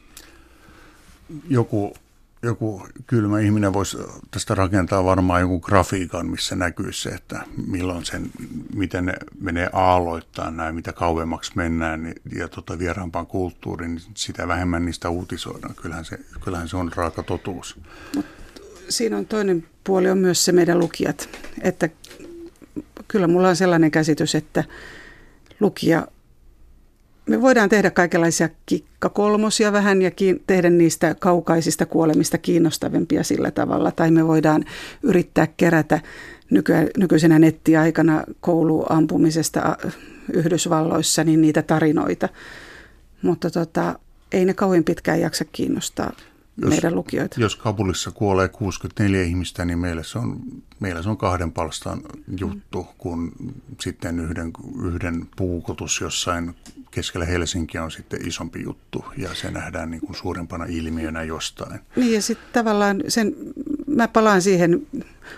[1.50, 1.94] Joku
[2.44, 3.98] joku kylmä ihminen voisi
[4.32, 8.32] tästä rakentaa varmaan joku grafiikan, missä näkyy se, että milloin sen,
[8.76, 14.48] miten ne menee aalloittaa näin, mitä kauemmaksi mennään niin, ja tota vieraampaan kulttuuriin, niin sitä
[14.48, 15.76] vähemmän niistä uutisoidaan.
[15.76, 17.80] Kyllähän se, kyllähän se on raaka totuus.
[18.90, 21.30] Siinä on toinen puoli on myös se meidän lukijat,
[21.62, 21.90] että
[23.08, 24.64] kyllä mulla on sellainen käsitys, että
[25.60, 26.08] lukija
[27.30, 33.92] me voidaan tehdä kaikenlaisia kikkakolmosia vähän ja kiin- tehdä niistä kaukaisista kuolemista kiinnostavimpia sillä tavalla.
[33.92, 34.66] Tai me voidaan
[35.04, 36.00] yrittää kerätä
[36.50, 39.78] nyky- nykyisenä nettiaikana kouluampumisesta
[40.34, 42.30] Yhdysvalloissa niin niitä tarinoita.
[43.22, 44.00] Mutta tota,
[44.32, 46.14] ei ne kauhean pitkään jaksa kiinnostaa
[46.62, 47.42] jos, meidän lukijoita.
[47.42, 50.40] Jos Kabulissa kuolee 64 ihmistä, niin meillä se on,
[50.80, 52.02] meillä se on kahden palstan
[52.40, 53.32] juttu, kun
[53.82, 54.52] sitten yhden,
[54.84, 56.56] yhden puukotus jossain
[56.92, 61.80] keskellä Helsinkiä on sitten isompi juttu ja se nähdään niin kuin suurempana ilmiönä jostain.
[61.96, 63.36] Niin ja sitten tavallaan sen,
[63.88, 64.88] mä palaan siihen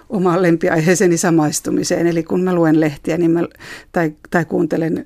[0.09, 3.41] omaan lempiaiheeseeni samaistumiseen, eli kun mä luen lehtiä niin mä,
[3.91, 5.05] tai, tai kuuntelen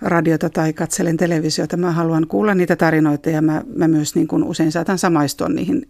[0.00, 4.44] radiota tai katselen televisiota, mä haluan kuulla niitä tarinoita ja mä, mä myös niin kuin
[4.44, 5.88] usein saatan samaistua niihin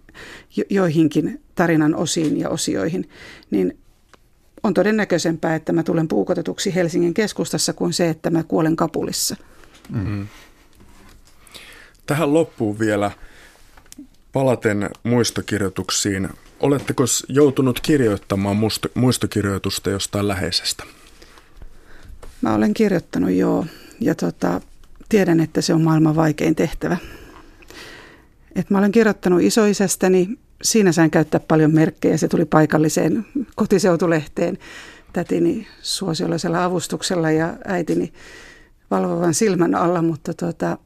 [0.70, 3.08] joihinkin tarinan osiin ja osioihin,
[3.50, 3.78] niin
[4.62, 9.36] on todennäköisempää, että mä tulen puukotetuksi Helsingin keskustassa kuin se, että mä kuolen Kapulissa.
[9.88, 10.26] Mm-hmm.
[12.06, 13.10] Tähän loppuun vielä
[14.32, 16.28] palaten muistokirjoituksiin.
[16.60, 18.56] Oletteko joutunut kirjoittamaan
[18.94, 20.84] muistokirjoitusta jostain läheisestä?
[22.40, 23.66] Mä olen kirjoittanut joo
[24.00, 24.60] ja tota,
[25.08, 26.96] tiedän, että se on maailman vaikein tehtävä.
[28.56, 33.26] Et mä olen kirjoittanut isoisästäni, siinä sain käyttää paljon merkkejä, se tuli paikalliseen
[33.56, 34.58] kotiseutulehteen
[35.12, 38.12] tätini suosiollisella avustuksella ja äitini
[38.90, 40.78] valvovan silmän alla, mutta tota,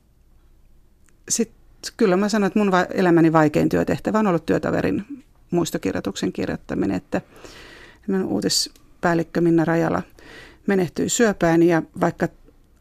[1.28, 1.52] sit,
[1.96, 7.20] kyllä mä sanon, että mun elämäni vaikein työtehtävä on ollut työtaverin muistokirjoituksen kirjoittaminen, että
[8.26, 10.02] uutispäällikkö Minna Rajala
[10.66, 12.28] menehtyi syöpään ja vaikka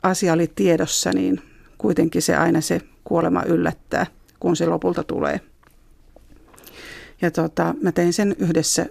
[0.04, 1.42] asia oli tiedossa, niin
[1.78, 4.06] kuitenkin se aina se kuolema yllättää,
[4.40, 5.40] kun se lopulta tulee.
[7.22, 8.86] Ja tota, mä tein sen yhdessä,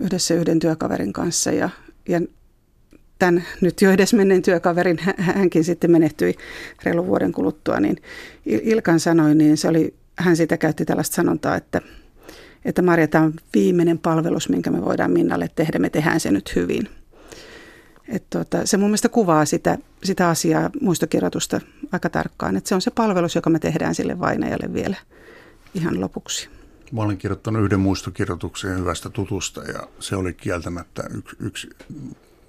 [0.00, 1.70] yhdessä yhden työkaverin kanssa ja,
[2.08, 2.20] ja
[3.18, 6.34] tämän nyt jo edes menneen työkaverin, hänkin sitten menehtyi
[6.84, 7.96] reilun vuoden kuluttua, niin
[8.46, 11.80] Ilkan sanoi, niin se oli, hän sitä käytti tällaista sanontaa, että,
[12.64, 16.56] että Marja, tämä on viimeinen palvelus, minkä me voidaan Minnalle tehdä, me tehdään se nyt
[16.56, 16.88] hyvin.
[18.08, 21.60] Et tuota, se mun mielestä kuvaa sitä, sitä asiaa, muistokirjoitusta
[21.92, 24.96] aika tarkkaan, että se on se palvelus, joka me tehdään sille vainajalle vielä
[25.74, 26.48] ihan lopuksi.
[26.92, 31.70] Mä olen kirjoittanut yhden muistokirjoituksen hyvästä tutusta ja se oli kieltämättä yksi, yksi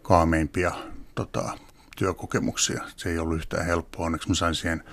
[0.01, 0.71] kaameimpia
[1.15, 1.57] tota,
[1.97, 2.83] työkokemuksia.
[2.95, 4.05] Se ei ollut yhtään helppoa.
[4.05, 4.83] Onneksi mä sain siihen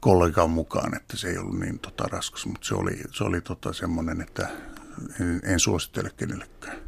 [0.00, 3.72] kollegan mukaan, että se ei ollut niin tota, raskas, mutta se oli, se oli tota,
[3.72, 4.48] semmoinen, että
[5.20, 6.87] en, en suosittele kenellekään.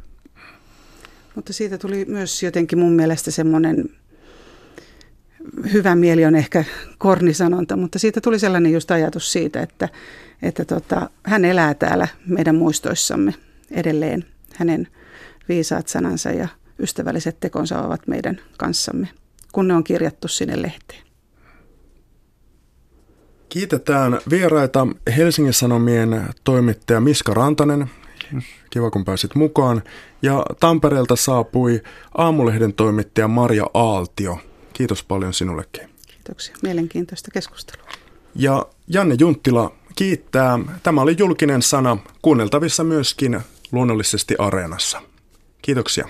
[1.35, 3.89] Mutta siitä tuli myös jotenkin mun mielestä semmoinen
[5.73, 6.63] hyvä mieli on ehkä
[6.97, 9.89] kornisanonta, mutta siitä tuli sellainen just ajatus siitä, että,
[10.41, 13.33] että tota, hän elää täällä meidän muistoissamme
[13.71, 14.25] edelleen.
[14.55, 14.87] Hänen
[15.49, 16.47] viisaat sanansa ja
[16.79, 19.07] ystävälliset tekonsa ovat meidän kanssamme,
[19.51, 21.01] kun ne on kirjattu sinne lehteen.
[23.49, 27.89] Kiitetään vieraita Helsingin Sanomien toimittaja Miska Rantanen.
[28.71, 29.83] Kiva, kun pääsit mukaan.
[30.21, 31.81] Ja Tampereelta saapui
[32.17, 34.37] Aamulehden toimittaja Marja Aaltio.
[34.73, 35.89] Kiitos paljon sinullekin.
[36.07, 36.55] Kiitoksia.
[36.63, 37.87] Mielenkiintoista keskustelua.
[38.35, 40.59] Ja Janne Junttila kiittää.
[40.83, 43.41] Tämä oli julkinen sana, kuunneltavissa myöskin
[43.71, 45.01] luonnollisesti Areenassa.
[45.61, 46.07] Kiitoksia.